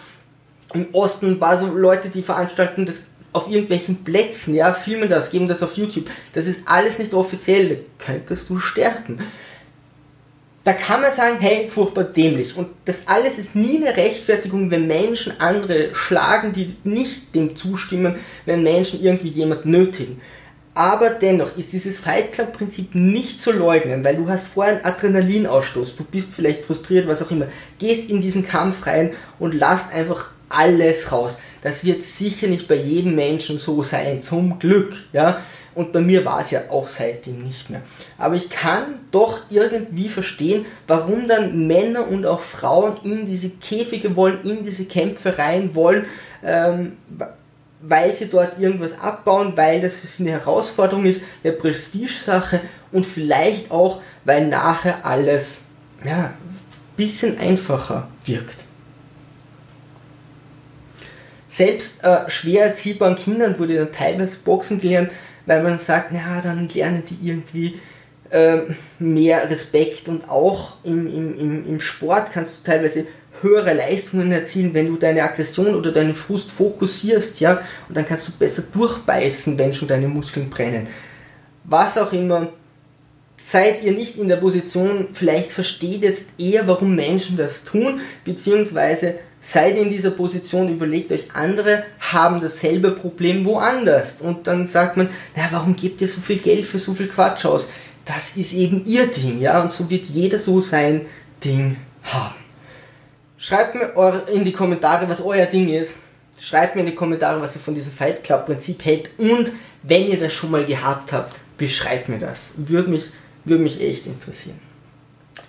im 0.74 0.88
Osten 0.92 1.32
ein 1.32 1.40
paar 1.40 1.56
so 1.56 1.66
Leute, 1.66 2.08
die 2.08 2.22
veranstalten 2.22 2.86
das 2.86 3.02
auf 3.32 3.48
irgendwelchen 3.50 4.04
Plätzen, 4.04 4.54
ja, 4.54 4.72
filmen 4.72 5.08
das, 5.08 5.30
geben 5.30 5.48
das 5.48 5.62
auf 5.62 5.76
YouTube. 5.76 6.10
Das 6.32 6.46
ist 6.46 6.66
alles 6.66 6.98
nicht 6.98 7.14
offiziell, 7.14 7.68
da 7.68 8.04
könntest 8.04 8.48
du 8.48 8.58
sterben. 8.58 9.20
Da 10.64 10.72
kann 10.74 11.00
man 11.00 11.12
sagen, 11.12 11.38
hey, 11.40 11.70
furchtbar 11.70 12.04
dämlich. 12.04 12.56
Und 12.56 12.68
das 12.84 13.06
alles 13.06 13.38
ist 13.38 13.54
nie 13.54 13.76
eine 13.76 13.96
Rechtfertigung, 13.96 14.70
wenn 14.70 14.86
Menschen 14.86 15.40
andere 15.40 15.94
schlagen, 15.94 16.52
die 16.52 16.76
nicht 16.84 17.34
dem 17.34 17.56
zustimmen, 17.56 18.16
wenn 18.44 18.62
Menschen 18.62 19.02
irgendwie 19.02 19.28
jemand 19.28 19.64
nötigen. 19.64 20.20
Aber 20.78 21.10
dennoch 21.10 21.56
ist 21.56 21.72
dieses 21.72 21.98
Fight 21.98 22.32
Club 22.32 22.52
Prinzip 22.52 22.94
nicht 22.94 23.40
zu 23.40 23.50
leugnen, 23.50 24.04
weil 24.04 24.14
du 24.14 24.28
hast 24.28 24.46
vorher 24.46 24.76
einen 24.76 24.84
Adrenalinausstoß, 24.84 25.96
du 25.96 26.04
bist 26.04 26.32
vielleicht 26.32 26.64
frustriert, 26.64 27.08
was 27.08 27.20
auch 27.20 27.32
immer, 27.32 27.48
gehst 27.80 28.08
in 28.08 28.20
diesen 28.20 28.46
Kampf 28.46 28.86
rein 28.86 29.12
und 29.40 29.54
lasst 29.54 29.92
einfach 29.92 30.30
alles 30.48 31.10
raus. 31.10 31.40
Das 31.62 31.82
wird 31.82 32.04
sicher 32.04 32.46
nicht 32.46 32.68
bei 32.68 32.76
jedem 32.76 33.16
Menschen 33.16 33.58
so 33.58 33.82
sein, 33.82 34.22
zum 34.22 34.60
Glück, 34.60 34.94
ja. 35.12 35.42
Und 35.74 35.90
bei 35.92 36.00
mir 36.00 36.24
war 36.24 36.42
es 36.42 36.52
ja 36.52 36.60
auch 36.70 36.86
seitdem 36.86 37.42
nicht 37.42 37.70
mehr. 37.70 37.82
Aber 38.16 38.36
ich 38.36 38.48
kann 38.48 39.00
doch 39.10 39.40
irgendwie 39.50 40.08
verstehen, 40.08 40.64
warum 40.86 41.26
dann 41.26 41.66
Männer 41.66 42.06
und 42.06 42.24
auch 42.24 42.40
Frauen 42.40 42.98
in 43.02 43.26
diese 43.26 43.50
Käfige 43.50 44.14
wollen, 44.14 44.44
in 44.44 44.64
diese 44.64 44.84
Kämpfe 44.84 45.38
rein 45.38 45.74
wollen, 45.74 46.06
ähm, 46.44 46.92
weil 47.80 48.14
sie 48.14 48.28
dort 48.28 48.58
irgendwas 48.58 48.98
abbauen, 48.98 49.52
weil 49.56 49.80
das 49.80 49.96
für 49.96 50.06
sie 50.06 50.24
eine 50.24 50.32
Herausforderung 50.32 51.04
ist, 51.04 51.22
eine 51.44 51.52
Prestigesache 51.52 52.60
und 52.92 53.06
vielleicht 53.06 53.70
auch, 53.70 54.00
weil 54.24 54.46
nachher 54.46 55.04
alles 55.04 55.58
ja, 56.04 56.24
ein 56.24 56.34
bisschen 56.96 57.38
einfacher 57.38 58.08
wirkt. 58.24 58.56
Selbst 61.48 62.04
äh, 62.04 62.28
schwer 62.30 62.66
erziehbaren 62.66 63.16
Kindern 63.16 63.58
wurde 63.58 63.76
dann 63.76 63.92
teilweise 63.92 64.36
Boxen 64.36 64.80
gelernt, 64.80 65.10
weil 65.46 65.62
man 65.62 65.78
sagt, 65.78 66.12
ja, 66.12 66.40
dann 66.40 66.68
lernen 66.68 67.04
die 67.08 67.28
irgendwie 67.28 67.80
äh, 68.30 68.58
mehr 68.98 69.48
Respekt 69.50 70.08
und 70.08 70.28
auch 70.28 70.76
im, 70.84 71.06
im, 71.06 71.66
im 71.66 71.80
Sport 71.80 72.32
kannst 72.32 72.60
du 72.60 72.70
teilweise 72.70 73.06
höhere 73.42 73.74
Leistungen 73.74 74.32
erzielen, 74.32 74.74
wenn 74.74 74.86
du 74.86 74.96
deine 74.96 75.22
Aggression 75.22 75.74
oder 75.74 75.92
deinen 75.92 76.14
Frust 76.14 76.50
fokussierst, 76.50 77.40
ja, 77.40 77.62
und 77.88 77.96
dann 77.96 78.06
kannst 78.06 78.28
du 78.28 78.32
besser 78.32 78.62
durchbeißen, 78.72 79.58
wenn 79.58 79.72
schon 79.72 79.88
deine 79.88 80.08
Muskeln 80.08 80.50
brennen. 80.50 80.88
Was 81.64 81.98
auch 81.98 82.12
immer, 82.12 82.48
seid 83.40 83.82
ihr 83.82 83.92
nicht 83.92 84.18
in 84.18 84.28
der 84.28 84.36
Position, 84.36 85.08
vielleicht 85.12 85.52
versteht 85.52 86.02
jetzt 86.02 86.30
eher, 86.38 86.66
warum 86.66 86.94
Menschen 86.94 87.36
das 87.36 87.64
tun, 87.64 88.00
beziehungsweise 88.24 89.18
seid 89.40 89.76
ihr 89.76 89.82
in 89.82 89.90
dieser 89.90 90.10
Position, 90.10 90.68
überlegt 90.68 91.12
euch, 91.12 91.26
andere 91.34 91.84
haben 92.00 92.40
dasselbe 92.40 92.90
Problem 92.90 93.44
woanders. 93.44 94.20
Und 94.20 94.46
dann 94.46 94.66
sagt 94.66 94.96
man, 94.96 95.08
na, 95.36 95.48
warum 95.50 95.76
gebt 95.76 96.00
ihr 96.00 96.08
so 96.08 96.20
viel 96.20 96.38
Geld 96.38 96.66
für 96.66 96.78
so 96.78 96.94
viel 96.94 97.08
Quatsch 97.08 97.46
aus? 97.46 97.68
Das 98.04 98.36
ist 98.36 98.54
eben 98.54 98.84
ihr 98.86 99.06
Ding, 99.06 99.40
ja, 99.40 99.62
und 99.62 99.72
so 99.72 99.90
wird 99.90 100.06
jeder 100.06 100.38
so 100.38 100.60
sein 100.60 101.02
Ding 101.44 101.76
haben. 102.02 102.47
Schreibt 103.38 103.74
mir 103.76 104.26
in 104.32 104.44
die 104.44 104.52
Kommentare, 104.52 105.08
was 105.08 105.20
euer 105.20 105.46
Ding 105.46 105.68
ist. 105.68 105.96
Schreibt 106.40 106.74
mir 106.74 106.80
in 106.80 106.88
die 106.88 106.94
Kommentare, 106.94 107.40
was 107.40 107.54
ihr 107.54 107.60
von 107.60 107.74
diesem 107.74 107.92
Fight 107.92 108.22
Club 108.24 108.46
Prinzip 108.46 108.84
hält. 108.84 109.10
Und 109.18 109.52
wenn 109.82 110.08
ihr 110.08 110.18
das 110.18 110.34
schon 110.34 110.50
mal 110.50 110.64
gehabt 110.64 111.12
habt, 111.12 111.34
beschreibt 111.56 112.08
mir 112.08 112.18
das. 112.18 112.50
Würde 112.56 112.90
mich, 112.90 113.04
würde 113.44 113.62
mich 113.62 113.80
echt 113.80 114.06
interessieren. 114.06 114.58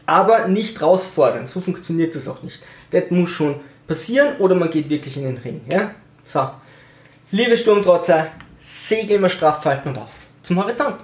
Aber 0.05 0.47
nicht 0.47 0.81
rausfordern, 0.81 1.47
so 1.47 1.61
funktioniert 1.61 2.15
das 2.15 2.27
auch 2.27 2.43
nicht. 2.43 2.61
Das 2.91 3.03
muss 3.09 3.29
schon 3.29 3.59
passieren 3.87 4.37
oder 4.37 4.55
man 4.55 4.69
geht 4.69 4.89
wirklich 4.89 5.17
in 5.17 5.23
den 5.23 5.37
Ring. 5.37 5.61
Ja? 5.69 5.91
So. 6.25 6.49
Liebe 7.31 7.57
Sturmtrotzer, 7.57 8.27
Segel 8.61 9.17
immer 9.17 9.29
straff 9.29 9.65
halten 9.65 9.89
und 9.89 9.97
auf 9.97 10.19
zum 10.43 10.57
Horizont. 10.57 10.95